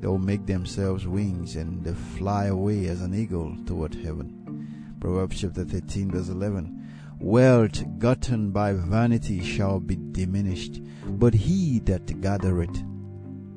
they 0.00 0.06
will 0.06 0.16
make 0.16 0.46
themselves 0.46 1.06
wings 1.06 1.56
and 1.56 1.84
they 1.84 1.92
fly 1.92 2.46
away 2.46 2.86
as 2.86 3.02
an 3.02 3.14
eagle 3.14 3.54
toward 3.66 3.94
heaven. 3.96 4.96
Proverbs 4.98 5.42
chapter 5.42 5.66
13, 5.66 6.10
verse 6.10 6.30
11 6.30 7.18
Wealth 7.20 7.84
gotten 7.98 8.50
by 8.50 8.72
vanity 8.72 9.42
shall 9.42 9.78
be 9.78 9.98
diminished, 10.12 10.80
but 11.06 11.34
he 11.34 11.80
that 11.80 12.18
gathereth 12.22 12.82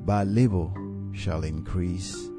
by 0.06 0.26
labor 0.26 0.70
shall 1.14 1.46
increase. 1.46 2.30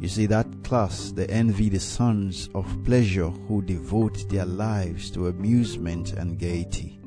You 0.00 0.08
see, 0.08 0.26
that 0.26 0.46
class, 0.62 1.10
they 1.10 1.26
envy 1.26 1.68
the 1.68 1.80
sons 1.80 2.48
of 2.54 2.84
pleasure 2.84 3.30
who 3.30 3.62
devote 3.62 4.28
their 4.28 4.46
lives 4.46 5.10
to 5.10 5.26
amusement 5.26 6.12
and 6.12 6.38
gaiety. 6.38 7.00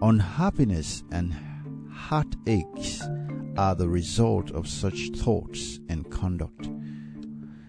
Unhappiness 0.00 1.02
and 1.10 1.34
heartaches 1.92 3.02
are 3.56 3.74
the 3.74 3.88
result 3.88 4.52
of 4.52 4.68
such 4.68 5.10
thoughts 5.16 5.80
and 5.88 6.08
conduct. 6.12 6.70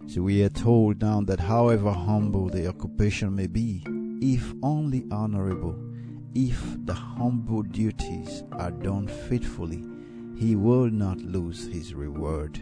So 0.06 0.22
we 0.22 0.44
are 0.44 0.50
told 0.50 1.02
now 1.02 1.22
that 1.22 1.40
however 1.40 1.92
humble 1.92 2.50
the 2.50 2.68
occupation 2.68 3.36
may 3.36 3.48
be, 3.48 3.84
if 4.22 4.54
only 4.62 5.06
honorable, 5.12 5.76
if 6.36 6.62
the 6.86 6.94
humble 6.94 7.64
duties 7.64 8.44
are 8.52 8.72
done 8.72 9.08
faithfully, 9.08 9.84
he 10.38 10.56
will 10.56 10.92
not 10.92 11.18
lose 11.18 11.66
his 11.66 11.96
reward. 11.96 12.62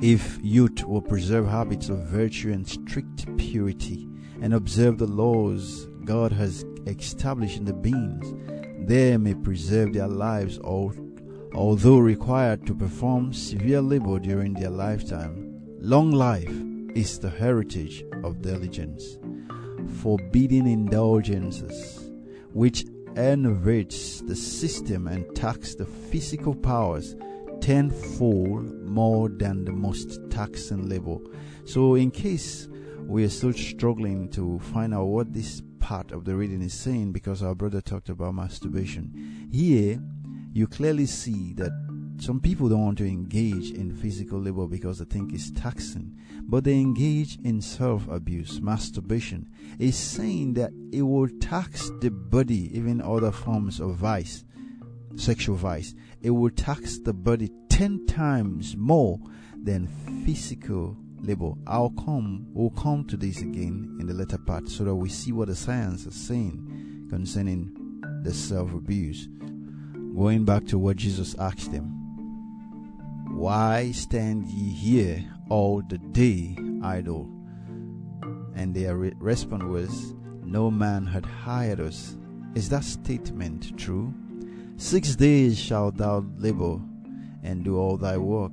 If 0.00 0.38
youth 0.42 0.84
will 0.84 1.02
preserve 1.02 1.48
habits 1.48 1.88
of 1.88 2.06
virtue 2.06 2.52
and 2.52 2.66
strict 2.66 3.36
purity 3.36 4.08
and 4.40 4.54
observe 4.54 4.98
the 4.98 5.08
laws 5.08 5.88
God 6.04 6.30
has 6.30 6.64
established 6.86 7.58
in 7.58 7.64
the 7.64 7.72
beings, 7.72 8.32
they 8.86 9.16
may 9.16 9.34
preserve 9.34 9.92
their 9.92 10.06
lives 10.06 10.60
although 10.60 11.98
required 11.98 12.64
to 12.68 12.76
perform 12.76 13.32
severe 13.32 13.80
labor 13.80 14.20
during 14.20 14.54
their 14.54 14.70
lifetime. 14.70 15.60
Long 15.80 16.12
life 16.12 16.54
is 16.94 17.18
the 17.18 17.30
heritage 17.30 18.04
of 18.22 18.40
diligence. 18.40 19.18
Forbidding 20.00 20.68
indulgences, 20.68 22.12
which 22.52 22.84
enervates 23.16 24.20
the 24.20 24.36
system 24.36 25.08
and 25.08 25.34
tax 25.34 25.74
the 25.74 25.86
physical 25.86 26.54
powers 26.54 27.16
tenfold 27.60 28.82
more 28.84 29.28
than 29.28 29.64
the 29.64 29.72
most 29.72 30.18
taxing 30.30 30.88
labor. 30.88 31.18
So, 31.64 31.94
in 31.94 32.10
case 32.10 32.68
we 33.06 33.24
are 33.24 33.28
still 33.28 33.52
struggling 33.52 34.28
to 34.30 34.58
find 34.58 34.94
out 34.94 35.04
what 35.04 35.32
this 35.32 35.62
part 35.78 36.12
of 36.12 36.24
the 36.24 36.34
reading 36.34 36.62
is 36.62 36.74
saying, 36.74 37.12
because 37.12 37.42
our 37.42 37.54
brother 37.54 37.80
talked 37.80 38.08
about 38.08 38.34
masturbation, 38.34 39.48
here 39.52 40.00
you 40.52 40.66
clearly 40.66 41.06
see 41.06 41.52
that 41.54 41.72
some 42.20 42.40
people 42.40 42.68
don't 42.68 42.84
want 42.84 42.98
to 42.98 43.06
engage 43.06 43.70
in 43.70 43.94
physical 43.94 44.40
labor 44.40 44.66
because 44.66 44.98
they 44.98 45.04
think 45.04 45.32
it's 45.32 45.52
taxing, 45.52 46.18
but 46.42 46.64
they 46.64 46.74
engage 46.74 47.38
in 47.44 47.62
self 47.62 48.08
abuse. 48.08 48.60
Masturbation 48.60 49.48
is 49.78 49.96
saying 49.96 50.54
that 50.54 50.72
it 50.92 51.02
will 51.02 51.28
tax 51.40 51.90
the 52.00 52.10
body, 52.10 52.76
even 52.76 53.00
other 53.00 53.30
forms 53.30 53.78
of 53.78 53.94
vice, 53.94 54.44
sexual 55.18 55.56
vice. 55.56 55.94
It 56.22 56.30
will 56.30 56.50
tax 56.50 56.98
the 56.98 57.12
body 57.12 57.50
10 57.70 58.06
times 58.06 58.76
more 58.76 59.18
than 59.62 59.86
physical 60.24 60.96
labor. 61.20 61.52
I'll 61.66 61.90
come, 61.90 62.46
we'll 62.52 62.70
come 62.70 63.04
to 63.06 63.16
this 63.16 63.40
again 63.40 63.96
in 64.00 64.06
the 64.06 64.14
later 64.14 64.38
part 64.38 64.68
so 64.68 64.84
that 64.84 64.94
we 64.94 65.08
see 65.08 65.32
what 65.32 65.48
the 65.48 65.56
science 65.56 66.06
is 66.06 66.14
saying 66.14 67.06
concerning 67.10 68.02
the 68.22 68.32
self 68.32 68.72
abuse. 68.72 69.28
Going 70.16 70.44
back 70.44 70.66
to 70.66 70.78
what 70.78 70.96
Jesus 70.96 71.36
asked 71.38 71.70
them 71.70 71.94
Why 73.36 73.92
stand 73.92 74.46
ye 74.46 74.70
here 74.70 75.24
all 75.48 75.82
the 75.82 75.98
day 75.98 76.56
idle? 76.82 77.30
And 78.54 78.74
their 78.74 78.96
re- 78.96 79.12
response 79.18 79.62
was, 79.64 80.14
No 80.42 80.70
man 80.70 81.06
had 81.06 81.24
hired 81.24 81.80
us. 81.80 82.16
Is 82.54 82.68
that 82.70 82.82
statement 82.82 83.78
true? 83.78 84.12
Six 84.80 85.16
days 85.16 85.58
shalt 85.58 85.96
thou 85.96 86.24
labor 86.38 86.78
and 87.42 87.64
do 87.64 87.76
all 87.76 87.96
thy 87.96 88.16
work. 88.16 88.52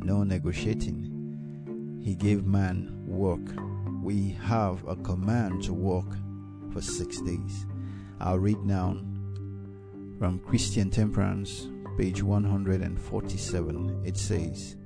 No 0.00 0.22
negotiating. 0.22 2.02
He 2.04 2.14
gave 2.14 2.44
man 2.44 2.92
work. 3.06 3.40
We 4.02 4.36
have 4.42 4.86
a 4.86 4.96
command 4.96 5.62
to 5.64 5.72
work 5.72 6.12
for 6.74 6.82
six 6.82 7.22
days. 7.22 7.64
I'll 8.20 8.38
read 8.38 8.62
now 8.66 8.98
from 10.18 10.40
Christian 10.46 10.90
Temperance, 10.90 11.68
page 11.96 12.22
147. 12.22 14.02
It 14.04 14.18
says, 14.18 14.76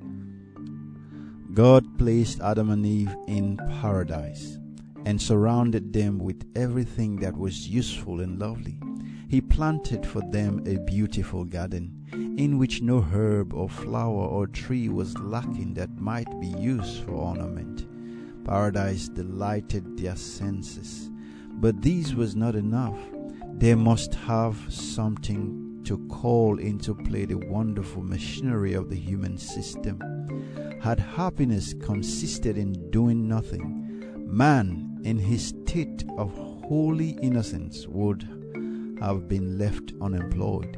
God 1.52 1.98
placed 1.98 2.40
Adam 2.40 2.70
and 2.70 2.86
Eve 2.86 3.12
in 3.26 3.56
paradise 3.82 4.60
and 5.04 5.20
surrounded 5.20 5.92
them 5.92 6.20
with 6.20 6.48
everything 6.54 7.16
that 7.16 7.36
was 7.36 7.68
useful 7.68 8.20
and 8.20 8.38
lovely. 8.38 8.78
He 9.30 9.40
planted 9.40 10.04
for 10.04 10.22
them 10.22 10.60
a 10.66 10.80
beautiful 10.80 11.44
garden 11.44 12.04
in 12.36 12.58
which 12.58 12.82
no 12.82 13.00
herb 13.00 13.54
or 13.54 13.68
flower 13.68 14.26
or 14.26 14.48
tree 14.48 14.88
was 14.88 15.16
lacking 15.18 15.74
that 15.74 16.00
might 16.00 16.40
be 16.40 16.48
used 16.48 17.04
for 17.04 17.12
ornament. 17.12 17.86
Paradise 18.44 19.08
delighted 19.08 19.96
their 19.96 20.16
senses. 20.16 21.12
But 21.60 21.80
this 21.80 22.12
was 22.12 22.34
not 22.34 22.56
enough. 22.56 22.98
They 23.52 23.76
must 23.76 24.14
have 24.16 24.56
something 24.68 25.80
to 25.84 25.98
call 26.08 26.58
into 26.58 26.92
play 26.92 27.24
the 27.24 27.38
wonderful 27.38 28.02
machinery 28.02 28.72
of 28.72 28.90
the 28.90 28.96
human 28.96 29.38
system. 29.38 30.00
Had 30.82 30.98
happiness 30.98 31.72
consisted 31.74 32.58
in 32.58 32.90
doing 32.90 33.28
nothing, 33.28 34.26
man, 34.26 34.98
in 35.04 35.20
his 35.20 35.46
state 35.46 36.04
of 36.18 36.32
holy 36.34 37.10
innocence, 37.22 37.86
would 37.86 38.39
have 39.00 39.28
been 39.28 39.58
left 39.58 39.92
unemployed. 40.00 40.76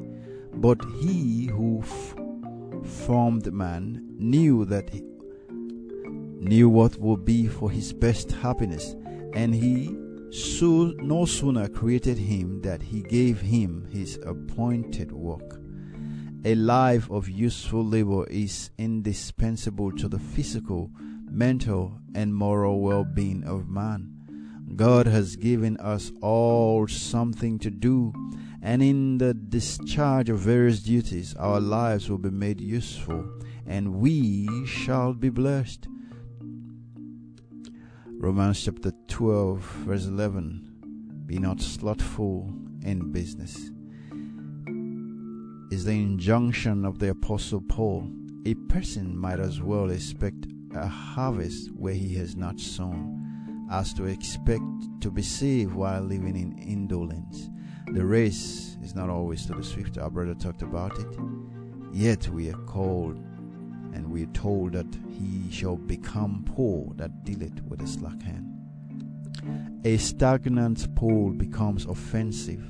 But 0.55 0.85
he 1.01 1.47
who 1.47 1.81
f- 1.81 2.15
formed 2.85 3.53
man 3.53 4.05
knew 4.19 4.65
that 4.67 4.91
he 4.91 5.03
knew 5.51 6.69
what 6.69 6.99
would 6.99 7.25
be 7.25 7.47
for 7.47 7.71
his 7.71 7.93
best 7.93 8.33
happiness, 8.33 8.97
and 9.33 9.55
he 9.55 9.97
so 10.33 10.93
no 10.99 11.25
sooner 11.27 11.69
created 11.69 12.19
him 12.19 12.63
that 12.63 12.81
he 12.83 13.03
gave 13.03 13.41
him 13.41 13.87
his 13.91 14.19
appointed 14.25 15.13
work. 15.13 15.61
A 16.45 16.55
life 16.55 17.11
of 17.11 17.29
useful 17.29 17.85
labor 17.85 18.27
is 18.29 18.71
indispensable 18.79 19.93
to 19.93 20.09
the 20.09 20.19
physical, 20.19 20.91
mental, 21.31 21.99
and 22.15 22.35
moral 22.35 22.81
well 22.81 23.05
being 23.05 23.45
of 23.45 23.69
man. 23.69 24.22
God 24.77 25.07
has 25.07 25.37
given 25.37 25.77
us 25.79 26.11
all 26.23 26.87
something 26.89 27.59
to 27.59 27.71
do, 27.71 28.13
and 28.63 28.83
in 28.83 29.19
the 29.19 29.35
discharge 29.35 30.31
of 30.31 30.39
various 30.39 30.81
duties, 30.81 31.35
our 31.37 31.61
lives 31.61 32.09
will 32.09 32.19
be 32.19 32.31
made 32.31 32.59
useful, 32.59 33.23
and 33.67 33.97
we 33.97 34.67
shall 34.67 35.13
be 35.13 35.29
blessed. 35.29 35.89
Romans 38.07 38.65
chapter 38.65 38.93
12, 39.09 39.61
verse 39.61 40.07
11 40.07 41.25
Be 41.27 41.39
not 41.39 41.61
slothful 41.61 42.51
in 42.83 43.13
business. 43.13 43.71
Is 45.71 45.85
the 45.85 45.93
injunction 45.93 46.87
of 46.87 46.99
the 46.99 47.11
Apostle 47.11 47.61
Paul. 47.61 48.11
A 48.47 48.55
person 48.55 49.17
might 49.17 49.39
as 49.39 49.61
well 49.61 49.91
expect 49.91 50.47
a 50.75 50.87
harvest 50.87 51.71
where 51.73 51.95
he 51.95 52.15
has 52.15 52.37
not 52.37 52.59
sown 52.59 53.22
as 53.73 53.95
to 53.95 54.05
expect 54.05 54.63
to 55.01 55.11
be 55.11 55.23
saved 55.23 55.73
while 55.73 56.03
living 56.03 56.37
in 56.37 56.59
indolence. 56.59 57.49
The 57.93 58.05
race 58.05 58.77
is 58.83 58.95
not 58.95 59.09
always 59.09 59.47
to 59.47 59.55
the 59.55 59.65
swift. 59.65 59.97
Our 59.97 60.11
brother 60.11 60.35
talked 60.35 60.63
about 60.63 60.99
it. 60.99 61.17
Yet 61.91 62.29
we 62.29 62.51
are 62.51 62.65
called 62.67 63.17
and 63.95 64.11
we 64.11 64.25
are 64.25 64.33
told 64.33 64.73
that 64.73 64.87
he 65.11 65.51
shall 65.51 65.77
become 65.77 66.45
poor 66.47 66.93
that 66.97 67.25
dealeth 67.25 67.63
with 67.65 67.83
a 67.83 67.87
slack 67.87 68.21
hand. 68.23 68.49
A 69.85 69.97
stagnant 69.97 70.95
pool 70.95 71.33
becomes 71.33 71.87
offensive, 71.87 72.63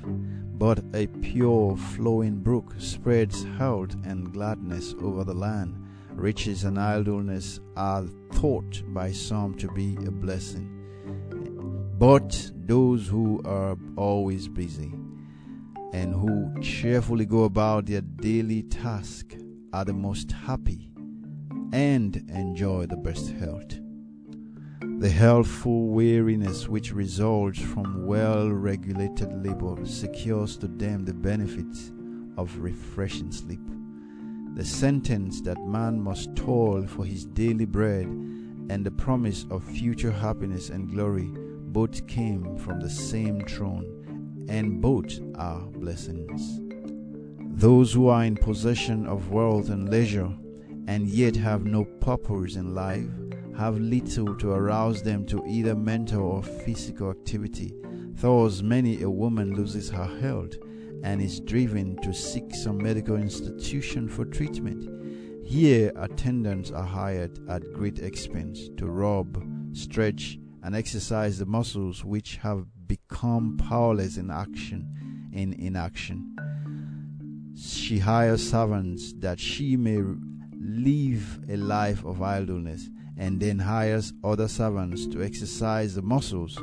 but 0.57 0.79
a 0.93 1.07
pure 1.07 1.75
flowing 1.75 2.39
brook 2.39 2.75
spreads 2.77 3.43
health 3.57 3.95
and 4.05 4.33
gladness 4.33 4.95
over 5.01 5.23
the 5.23 5.33
land. 5.33 5.75
Riches 6.11 6.63
and 6.63 6.79
idleness 6.79 7.59
are 7.75 8.05
thought 8.33 8.81
by 8.87 9.11
some 9.11 9.53
to 9.55 9.67
be 9.69 9.95
a 10.05 10.11
blessing. 10.11 10.82
But 11.97 12.51
those 12.55 13.07
who 13.07 13.41
are 13.45 13.77
always 13.95 14.47
busy 14.47 14.91
and 15.93 16.13
who 16.13 16.59
cheerfully 16.61 17.25
go 17.25 17.43
about 17.43 17.85
their 17.85 18.01
daily 18.01 18.63
task 18.63 19.35
are 19.71 19.85
the 19.85 19.93
most 19.93 20.31
happy 20.31 20.89
and 21.71 22.15
enjoy 22.29 22.87
the 22.87 22.97
best 22.97 23.31
health. 23.33 23.79
The 24.99 25.09
healthful 25.09 25.87
weariness 25.89 26.67
which 26.67 26.93
results 26.93 27.59
from 27.59 28.05
well 28.07 28.49
regulated 28.49 29.31
labor 29.45 29.85
secures 29.85 30.57
to 30.57 30.67
them 30.67 31.05
the 31.05 31.13
benefits 31.13 31.91
of 32.37 32.57
refreshing 32.57 33.31
sleep. 33.31 33.61
The 34.55 34.65
sentence 34.65 35.41
that 35.41 35.59
man 35.65 36.01
must 36.01 36.35
toil 36.35 36.87
for 36.87 37.05
his 37.05 37.25
daily 37.25 37.65
bread 37.65 38.05
and 38.05 38.85
the 38.85 38.91
promise 38.91 39.45
of 39.49 39.63
future 39.63 40.11
happiness 40.11 40.69
and 40.69 40.89
glory 40.89 41.31
both 41.73 42.07
came 42.07 42.55
from 42.57 42.79
the 42.79 42.89
same 42.89 43.41
throne, 43.41 44.45
and 44.47 44.81
both 44.81 45.19
are 45.35 45.61
blessings. 45.61 46.61
Those 47.59 47.91
who 47.91 48.07
are 48.07 48.23
in 48.23 48.35
possession 48.35 49.05
of 49.07 49.31
wealth 49.31 49.69
and 49.69 49.89
leisure 49.89 50.33
and 50.87 51.07
yet 51.07 51.35
have 51.35 51.65
no 51.65 51.85
purpose 51.85 52.55
in 52.55 52.73
life 52.73 53.09
have 53.57 53.79
little 53.79 54.35
to 54.35 54.51
arouse 54.51 55.01
them 55.03 55.25
to 55.27 55.45
either 55.45 55.75
mental 55.75 56.23
or 56.23 56.43
physical 56.43 57.11
activity. 57.11 57.73
Thus, 58.15 58.61
many 58.61 59.01
a 59.03 59.09
woman 59.09 59.55
loses 59.55 59.89
her 59.89 60.19
health 60.21 60.55
and 61.03 61.21
is 61.21 61.39
driven 61.39 61.97
to 61.97 62.13
seek 62.13 62.53
some 62.55 62.77
medical 62.77 63.15
institution 63.15 64.07
for 64.07 64.25
treatment. 64.25 64.89
Here, 65.45 65.91
attendants 65.95 66.71
are 66.71 66.83
hired 66.83 67.37
at 67.49 67.73
great 67.73 67.99
expense 67.99 68.69
to 68.77 68.87
rub, 68.87 69.43
stretch, 69.73 70.39
and 70.63 70.75
exercise 70.75 71.37
the 71.37 71.45
muscles 71.45 72.03
which 72.05 72.37
have 72.37 72.65
become 72.87 73.57
powerless 73.57 74.17
in 74.17 74.31
action 74.31 75.29
in 75.33 75.53
inaction. 75.53 76.35
She 77.55 77.99
hires 77.99 78.49
servants 78.49 79.13
that 79.19 79.39
she 79.39 79.75
may 79.75 80.01
live 80.59 81.39
a 81.49 81.57
life 81.57 82.05
of 82.05 82.21
idleness 82.21 82.89
and 83.17 83.39
then 83.39 83.59
hires 83.59 84.13
other 84.23 84.47
servants 84.47 85.05
to 85.07 85.21
exercise 85.21 85.95
the 85.95 86.01
muscles 86.01 86.57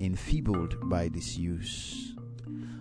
enfeebled 0.00 0.88
by 0.88 1.08
disuse. 1.08 2.14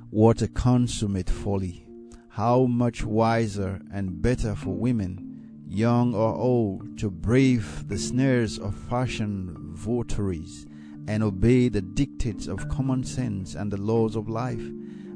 What 0.09 0.41
a 0.41 0.47
consummate 0.47 1.29
folly! 1.29 1.85
How 2.29 2.65
much 2.65 3.03
wiser 3.03 3.81
and 3.93 4.21
better 4.21 4.55
for 4.55 4.73
women, 4.73 5.30
young 5.71 6.13
or 6.13 6.35
old, 6.35 6.97
to 6.99 7.09
brave 7.09 7.87
the 7.87 7.97
snares 7.97 8.59
of 8.59 8.75
fashion 8.75 9.55
votaries 9.73 10.65
and 11.07 11.23
obey 11.23 11.69
the 11.69 11.81
dictates 11.81 12.47
of 12.47 12.69
common 12.69 13.03
sense 13.03 13.55
and 13.55 13.71
the 13.71 13.81
laws 13.81 14.15
of 14.15 14.29
life 14.29 14.61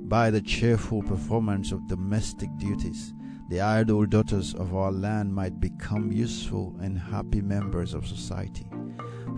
by 0.07 0.31
the 0.31 0.41
cheerful 0.41 1.03
performance 1.03 1.71
of 1.71 1.87
domestic 1.87 2.49
duties 2.57 3.13
the 3.47 3.61
idle 3.61 4.07
daughters 4.07 4.55
of 4.55 4.75
our 4.75 4.91
land 4.91 5.31
might 5.33 5.59
become 5.59 6.11
useful 6.11 6.75
and 6.81 6.97
happy 6.97 7.41
members 7.41 7.93
of 7.93 8.07
society. 8.07 8.65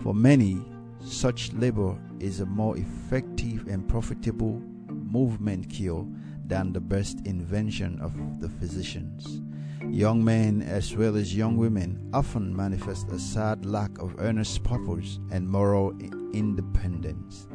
For 0.02 0.14
many, 0.14 0.64
such 1.00 1.52
labor 1.52 1.98
is 2.18 2.40
a 2.40 2.46
more 2.46 2.78
effective 2.78 3.68
and 3.68 3.86
profitable 3.86 4.62
movement 4.88 5.68
cure 5.68 6.06
than 6.46 6.72
the 6.72 6.80
best 6.80 7.20
invention 7.26 8.00
of 8.00 8.40
the 8.40 8.48
physicians. 8.48 9.42
Young 9.86 10.24
men 10.24 10.62
as 10.62 10.96
well 10.96 11.16
as 11.16 11.34
young 11.34 11.56
women 11.56 12.10
often 12.12 12.54
manifest 12.54 13.10
a 13.10 13.18
sad 13.18 13.64
lack 13.64 13.98
of 13.98 14.14
earnest 14.18 14.62
purpose 14.64 15.18
and 15.30 15.48
moral 15.48 15.96
independence. 16.32 17.48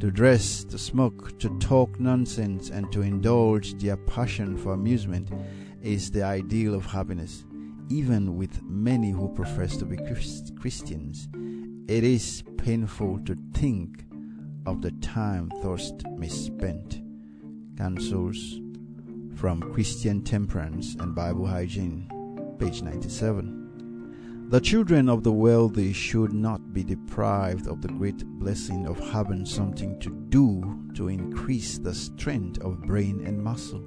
To 0.00 0.10
dress, 0.10 0.64
to 0.64 0.78
smoke, 0.78 1.38
to 1.38 1.58
talk 1.58 2.00
nonsense, 2.00 2.70
and 2.70 2.90
to 2.92 3.02
indulge 3.02 3.74
their 3.74 3.96
passion 3.96 4.56
for 4.56 4.72
amusement 4.72 5.30
is 5.82 6.10
the 6.10 6.24
ideal 6.24 6.74
of 6.74 6.86
happiness, 6.86 7.44
even 7.88 8.36
with 8.36 8.62
many 8.62 9.10
who 9.10 9.28
profess 9.28 9.76
to 9.76 9.84
be 9.84 9.96
Christians. 10.60 11.28
It 11.88 12.04
is 12.04 12.42
painful 12.56 13.20
to 13.26 13.36
think 13.54 14.04
of 14.66 14.82
the 14.82 14.92
time 15.00 15.50
thus 15.62 15.92
misspent. 16.16 17.00
Counsels 17.76 18.61
from 19.42 19.72
Christian 19.72 20.22
Temperance 20.22 20.94
and 21.00 21.16
Bible 21.16 21.44
Hygiene, 21.44 22.08
page 22.60 22.80
97. 22.80 24.46
The 24.48 24.60
children 24.60 25.08
of 25.08 25.24
the 25.24 25.32
wealthy 25.32 25.92
should 25.92 26.32
not 26.32 26.72
be 26.72 26.84
deprived 26.84 27.66
of 27.66 27.82
the 27.82 27.88
great 27.88 28.24
blessing 28.24 28.86
of 28.86 29.00
having 29.10 29.44
something 29.44 29.98
to 29.98 30.10
do 30.28 30.84
to 30.94 31.08
increase 31.08 31.78
the 31.78 31.92
strength 31.92 32.60
of 32.62 32.82
brain 32.82 33.26
and 33.26 33.42
muscle. 33.42 33.84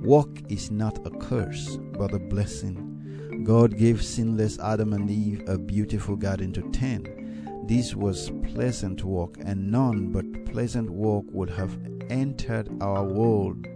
Work 0.00 0.50
is 0.50 0.70
not 0.70 1.06
a 1.06 1.10
curse, 1.10 1.76
but 1.92 2.14
a 2.14 2.18
blessing. 2.18 3.44
God 3.44 3.76
gave 3.76 4.02
sinless 4.02 4.58
Adam 4.60 4.94
and 4.94 5.10
Eve 5.10 5.46
a 5.46 5.58
beautiful 5.58 6.16
garden 6.16 6.54
to 6.54 6.62
tend. 6.70 7.10
This 7.68 7.94
was 7.94 8.30
pleasant 8.54 9.04
work, 9.04 9.34
and 9.44 9.70
none 9.70 10.10
but 10.10 10.46
pleasant 10.46 10.88
work 10.88 11.26
would 11.32 11.50
have 11.50 11.78
entered 12.08 12.70
our 12.80 13.04
world 13.04 13.66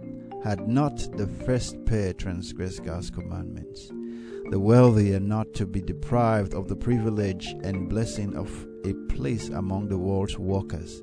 had 0.43 0.67
not 0.67 0.97
the 1.17 1.27
first 1.45 1.83
pair 1.85 2.13
transgressed 2.13 2.83
God's 2.83 3.09
commandments. 3.09 3.89
The 4.49 4.59
wealthy 4.59 5.13
are 5.15 5.19
not 5.19 5.53
to 5.55 5.65
be 5.65 5.81
deprived 5.81 6.53
of 6.53 6.67
the 6.67 6.75
privilege 6.75 7.55
and 7.63 7.89
blessing 7.89 8.35
of 8.35 8.67
a 8.85 8.93
place 9.13 9.49
among 9.49 9.87
the 9.87 9.97
world's 9.97 10.37
workers 10.37 11.01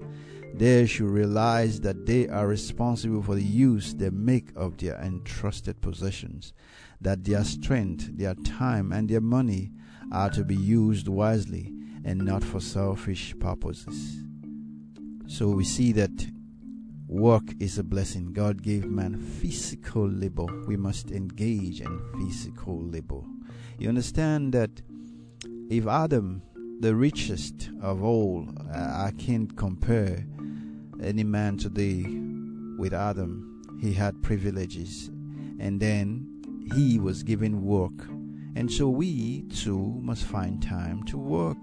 they 0.59 0.87
should 0.87 1.09
realize 1.09 1.81
that 1.81 2.07
they 2.07 2.29
are 2.29 2.49
responsible 2.49 3.23
for 3.23 3.37
the 3.37 3.43
use 3.43 3.95
they 3.95 4.11
make 4.11 4.51
of 4.57 4.77
their 4.79 4.97
entrusted 4.97 5.81
possessions, 5.81 6.53
that 7.01 7.25
their 7.25 7.45
strength, 7.45 8.17
their 8.17 8.35
time, 8.35 8.93
and 8.93 9.09
their 9.09 9.21
money 9.21 9.71
are 10.11 10.31
to 10.31 10.45
be 10.45 10.57
used 10.57 11.07
wisely 11.07 11.73
and 12.05 12.19
not 12.19 12.43
for 12.43 12.61
selfish 12.61 13.39
purposes. 13.39 14.25
So 15.29 15.49
we 15.49 15.65
see 15.65 15.93
that 15.93 16.27
work 17.09 17.55
is 17.59 17.79
a 17.79 17.83
blessing. 17.83 18.35
God 18.35 18.63
gave 18.63 18.85
man 18.85 19.17
physical 19.17 20.07
labor. 20.07 20.47
We 20.67 20.77
must 20.77 21.11
engage 21.11 21.81
in 21.81 22.01
physical 22.19 22.85
labor. 22.85 23.23
You 23.79 23.89
understand 23.89 24.53
that 24.53 24.83
if 25.71 25.87
Adam, 25.87 26.43
the 26.81 26.95
richest 26.95 27.71
of 27.83 28.03
all, 28.03 28.47
uh, 28.73 28.77
I 28.79 29.13
can't 29.17 29.57
compare 29.57 30.27
any 31.03 31.25
man 31.25 31.57
today 31.57 32.05
with 32.79 32.93
Adam, 32.93 33.63
he 33.81 33.95
had 33.95 34.23
privileges, 34.23 35.09
and 35.59 35.81
then 35.81 36.43
he 36.75 36.99
was 36.99 37.23
given 37.23 37.65
work. 37.65 38.07
And 38.55 38.71
so 38.71 38.89
we 38.89 39.43
too 39.43 39.99
must 40.03 40.25
find 40.25 40.63
time 40.63 41.05
to 41.05 41.17
work 41.17 41.59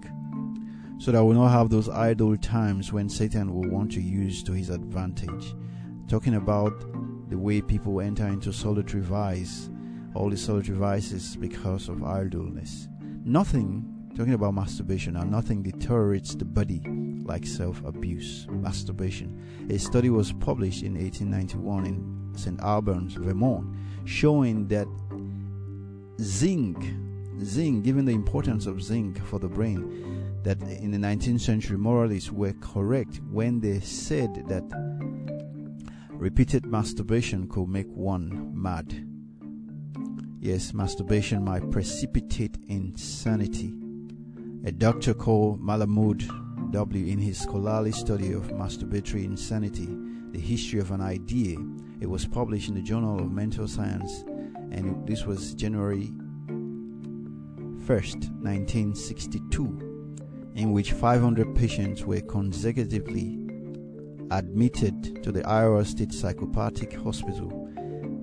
so 0.98 1.12
that 1.12 1.24
we 1.24 1.34
not 1.34 1.48
have 1.48 1.68
those 1.68 1.88
idle 1.88 2.36
times 2.36 2.92
when 2.92 3.08
Satan 3.08 3.54
will 3.54 3.70
want 3.70 3.92
to 3.92 4.00
use 4.00 4.42
to 4.44 4.52
his 4.52 4.70
advantage. 4.70 5.54
Talking 6.08 6.36
about 6.36 6.72
the 7.28 7.38
way 7.38 7.60
people 7.60 8.00
enter 8.00 8.26
into 8.26 8.52
solitary 8.52 9.02
vice, 9.02 9.68
all 10.14 10.30
the 10.30 10.36
solitary 10.36 10.78
vices 10.78 11.36
because 11.36 11.88
of 11.88 12.02
idleness. 12.02 12.88
Nothing 13.24 13.92
talking 14.16 14.32
about 14.32 14.54
masturbation 14.54 15.16
and 15.16 15.30
nothing 15.30 15.62
deteriorates 15.62 16.34
the 16.34 16.44
body 16.44 16.80
like 17.26 17.46
self 17.46 17.84
abuse, 17.84 18.46
masturbation. 18.48 19.68
A 19.70 19.78
study 19.78 20.08
was 20.08 20.32
published 20.32 20.82
in 20.82 20.94
1891 20.94 21.86
in 21.86 22.32
St. 22.34 22.58
Albans, 22.60 23.14
Vermont, 23.14 23.66
showing 24.04 24.68
that 24.68 24.86
zinc, 26.20 26.78
zinc, 27.42 27.84
given 27.84 28.06
the 28.06 28.12
importance 28.12 28.66
of 28.66 28.82
zinc 28.82 29.22
for 29.26 29.38
the 29.38 29.48
brain, 29.48 30.25
that 30.46 30.62
in 30.62 30.92
the 30.92 30.98
19th 30.98 31.40
century 31.40 31.76
moralists 31.76 32.30
were 32.30 32.52
correct 32.60 33.20
when 33.32 33.58
they 33.58 33.80
said 33.80 34.32
that 34.46 34.62
repeated 36.10 36.64
masturbation 36.64 37.48
could 37.48 37.68
make 37.68 37.88
one 37.88 38.52
mad. 38.54 39.04
Yes, 40.38 40.72
masturbation 40.72 41.44
might 41.44 41.68
precipitate 41.72 42.58
insanity. 42.68 43.74
A 44.64 44.70
doctor 44.70 45.14
called 45.14 45.60
Malamud 45.60 46.70
W. 46.70 47.06
in 47.06 47.18
his 47.18 47.38
scholarly 47.38 47.90
study 47.90 48.30
of 48.32 48.52
masturbatory 48.52 49.24
insanity, 49.24 49.88
the 50.30 50.38
history 50.38 50.78
of 50.78 50.92
an 50.92 51.00
idea, 51.00 51.58
it 52.00 52.06
was 52.06 52.24
published 52.24 52.68
in 52.68 52.76
the 52.76 52.82
Journal 52.82 53.18
of 53.18 53.32
Mental 53.32 53.66
Science, 53.66 54.22
and 54.70 55.04
this 55.08 55.26
was 55.26 55.54
January 55.54 56.12
1st, 57.84 58.30
1962, 58.42 59.95
in 60.56 60.72
which 60.72 60.92
500 60.92 61.54
patients 61.54 62.04
were 62.04 62.22
consecutively 62.22 63.38
admitted 64.30 65.22
to 65.22 65.30
the 65.30 65.46
Iowa 65.46 65.84
State 65.84 66.12
Psychopathic 66.12 66.94
Hospital. 66.94 67.50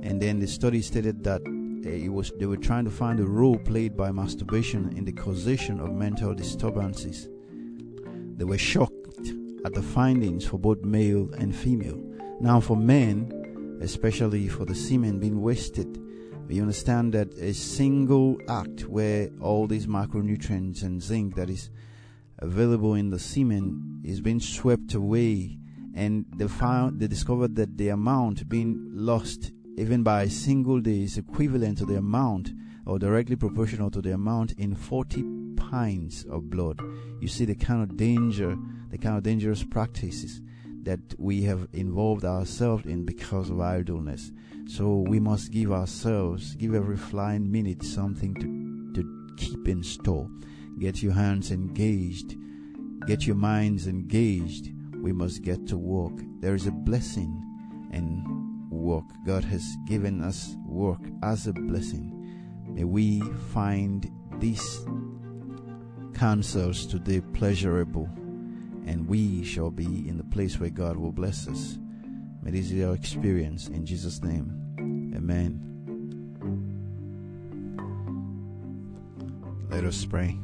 And 0.01 0.19
then 0.19 0.39
the 0.39 0.47
study 0.47 0.81
stated 0.81 1.23
that 1.23 1.41
uh, 1.85 1.89
it 1.89 2.09
was 2.09 2.31
they 2.39 2.47
were 2.47 2.57
trying 2.57 2.85
to 2.85 2.91
find 2.91 3.19
the 3.19 3.25
role 3.25 3.57
played 3.59 3.95
by 3.95 4.11
masturbation 4.11 4.97
in 4.97 5.05
the 5.05 5.11
causation 5.11 5.79
of 5.79 5.93
mental 5.93 6.33
disturbances. 6.33 7.29
They 8.35 8.45
were 8.45 8.57
shocked 8.57 9.31
at 9.63 9.73
the 9.73 9.83
findings 9.83 10.45
for 10.45 10.57
both 10.57 10.81
male 10.83 11.29
and 11.37 11.55
female. 11.55 12.01
Now, 12.41 12.59
for 12.59 12.75
men, 12.75 13.79
especially 13.81 14.47
for 14.47 14.65
the 14.65 14.75
semen 14.75 15.19
being 15.19 15.41
wasted, 15.41 15.99
we 16.47 16.59
understand 16.59 17.13
that 17.13 17.31
a 17.37 17.53
single 17.53 18.37
act 18.49 18.87
where 18.87 19.29
all 19.39 19.67
these 19.67 19.87
macronutrients 19.87 20.81
and 20.83 21.01
zinc 21.01 21.35
that 21.35 21.49
is 21.49 21.69
available 22.43 22.93
in 22.93 23.09
the 23.09 23.19
semen 23.19 24.01
is 24.03 24.21
being 24.21 24.39
swept 24.39 24.93
away, 24.93 25.57
and 25.95 26.25
they 26.35 26.47
found 26.47 26.99
they 26.99 27.07
discovered 27.07 27.55
that 27.55 27.77
the 27.77 27.89
amount 27.89 28.49
being 28.49 28.89
lost 28.93 29.51
even 29.77 30.03
by 30.03 30.23
a 30.23 30.29
single 30.29 30.79
day 30.79 31.03
is 31.03 31.17
equivalent 31.17 31.77
to 31.79 31.85
the 31.85 31.95
amount 31.95 32.51
or 32.85 32.99
directly 32.99 33.35
proportional 33.35 33.89
to 33.89 34.01
the 34.01 34.13
amount 34.13 34.51
in 34.53 34.75
40 34.75 35.23
pints 35.55 36.25
of 36.25 36.49
blood. 36.49 36.79
You 37.21 37.27
see 37.27 37.45
the 37.45 37.55
kind 37.55 37.81
of 37.81 37.97
danger, 37.97 38.55
the 38.91 38.97
kind 38.97 39.17
of 39.17 39.23
dangerous 39.23 39.63
practices 39.63 40.41
that 40.83 40.99
we 41.17 41.43
have 41.43 41.67
involved 41.73 42.25
ourselves 42.25 42.85
in 42.85 43.05
because 43.05 43.49
of 43.49 43.61
idleness. 43.61 44.31
So 44.67 44.97
we 45.07 45.19
must 45.19 45.51
give 45.51 45.71
ourselves, 45.71 46.55
give 46.55 46.75
every 46.75 46.97
flying 46.97 47.49
minute 47.49 47.83
something 47.83 48.33
to, 48.35 49.01
to 49.01 49.35
keep 49.37 49.67
in 49.67 49.81
store. 49.81 50.29
Get 50.79 51.01
your 51.01 51.13
hands 51.13 51.51
engaged. 51.51 52.35
Get 53.07 53.25
your 53.25 53.35
minds 53.35 53.87
engaged. 53.87 54.71
We 55.01 55.11
must 55.11 55.41
get 55.41 55.67
to 55.67 55.77
work. 55.77 56.13
There 56.39 56.55
is 56.55 56.67
a 56.67 56.71
blessing 56.71 57.41
in 57.91 58.69
work. 58.69 59.05
God 59.25 59.43
has 59.45 59.63
given 59.87 60.21
us 60.21 60.55
work 60.65 61.01
as 61.21 61.47
a 61.47 61.53
blessing. 61.53 62.11
May 62.69 62.83
we 62.83 63.21
find 63.51 64.09
these 64.39 64.85
counsels 66.13 66.85
today 66.85 67.21
pleasurable, 67.33 68.09
and 68.85 69.07
we 69.07 69.43
shall 69.43 69.71
be 69.71 70.07
in 70.07 70.17
the 70.17 70.23
place 70.23 70.59
where 70.59 70.69
God 70.69 70.97
will 70.97 71.11
bless 71.11 71.47
us. 71.47 71.77
May 72.41 72.51
this 72.51 72.69
be 72.69 72.83
our 72.83 72.93
experience 72.93 73.67
in 73.67 73.85
Jesus' 73.85 74.21
name. 74.21 75.13
Amen. 75.15 75.69
Let 79.69 79.85
us 79.85 80.05
pray. 80.05 80.37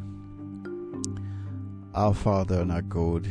Our 1.99 2.13
Father 2.13 2.61
and 2.61 2.71
our 2.71 2.81
God, 2.81 3.27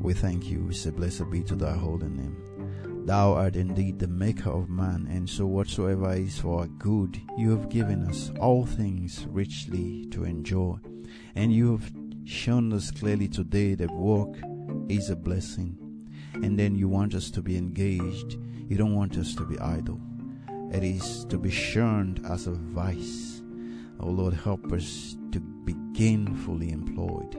we 0.00 0.14
thank 0.14 0.48
you. 0.48 0.62
We 0.62 0.74
say, 0.74 0.90
Blessed 0.90 1.28
be 1.28 1.42
to 1.42 1.56
thy 1.56 1.72
holy 1.72 2.08
name. 2.08 3.04
Thou 3.04 3.32
art 3.32 3.56
indeed 3.56 3.98
the 3.98 4.06
maker 4.06 4.50
of 4.50 4.70
man, 4.70 5.08
and 5.10 5.28
so 5.28 5.44
whatsoever 5.44 6.12
is 6.12 6.38
for 6.38 6.60
our 6.60 6.66
good, 6.68 7.20
you 7.36 7.50
have 7.50 7.68
given 7.68 8.04
us 8.04 8.30
all 8.38 8.64
things 8.64 9.26
richly 9.28 10.06
to 10.12 10.22
enjoy. 10.22 10.76
And 11.34 11.52
you 11.52 11.72
have 11.72 11.90
shown 12.26 12.72
us 12.72 12.92
clearly 12.92 13.26
today 13.26 13.74
that 13.74 13.90
work 13.90 14.36
is 14.88 15.10
a 15.10 15.16
blessing. 15.16 15.76
And 16.34 16.56
then 16.56 16.76
you 16.76 16.88
want 16.88 17.12
us 17.16 17.28
to 17.32 17.42
be 17.42 17.56
engaged. 17.56 18.38
You 18.68 18.76
don't 18.76 18.94
want 18.94 19.16
us 19.16 19.34
to 19.34 19.44
be 19.44 19.58
idle. 19.58 20.00
It 20.72 20.84
is 20.84 21.24
to 21.24 21.36
be 21.36 21.50
shunned 21.50 22.24
as 22.24 22.46
a 22.46 22.52
vice. 22.52 23.42
Oh 23.98 24.10
Lord, 24.10 24.34
help 24.34 24.72
us 24.72 25.16
to 25.32 25.40
be 25.68 25.74
gainfully 25.98 26.72
employed. 26.72 27.36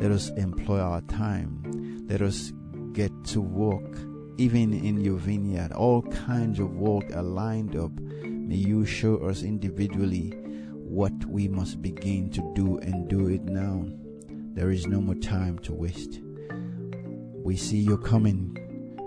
Let 0.00 0.10
us 0.10 0.30
employ 0.30 0.80
our 0.80 1.00
time. 1.02 2.06
Let 2.08 2.22
us 2.22 2.52
get 2.92 3.12
to 3.26 3.40
work 3.40 3.96
even 4.38 4.74
in 4.74 5.00
your 5.00 5.16
vineyard, 5.16 5.72
all 5.72 6.02
kinds 6.02 6.58
of 6.58 6.76
work 6.76 7.04
are 7.14 7.22
lined 7.22 7.74
up. 7.74 7.92
May 7.92 8.56
you 8.56 8.84
show 8.84 9.16
us 9.18 9.42
individually 9.42 10.30
what 10.72 11.12
we 11.24 11.48
must 11.48 11.80
begin 11.80 12.30
to 12.32 12.52
do 12.54 12.78
and 12.78 13.08
do 13.08 13.28
it 13.28 13.44
now. 13.44 13.86
There 14.28 14.70
is 14.70 14.86
no 14.86 15.00
more 15.00 15.14
time 15.14 15.58
to 15.60 15.72
waste. 15.72 16.20
We 17.42 17.56
see 17.56 17.78
you 17.78 17.96
coming, 17.96 18.58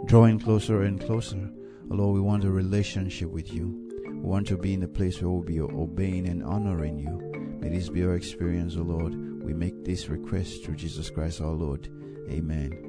drawing 0.06 0.40
closer 0.40 0.82
and 0.82 1.00
closer. 1.00 1.50
Oh 1.92 1.96
Lord, 1.96 2.16
we 2.16 2.22
want 2.22 2.44
a 2.44 2.52
relationship 2.52 3.30
with 3.30 3.54
you. 3.54 3.88
We 4.08 4.30
want 4.30 4.48
to 4.48 4.58
be 4.58 4.74
in 4.74 4.84
a 4.84 4.88
place 4.88 5.22
where 5.22 5.30
we'll 5.30 5.44
be 5.44 5.62
obeying 5.62 6.28
and 6.28 6.44
honoring 6.44 6.98
you. 6.98 7.29
May 7.60 7.70
this 7.70 7.90
be 7.90 8.04
our 8.04 8.16
experience, 8.16 8.76
O 8.78 8.82
Lord. 8.82 9.44
We 9.44 9.54
make 9.54 9.84
this 9.84 10.10
request 10.10 10.64
through 10.64 10.76
Jesus 10.76 11.10
Christ 11.10 11.42
our 11.42 11.52
Lord. 11.52 11.90
Amen. 12.30 12.89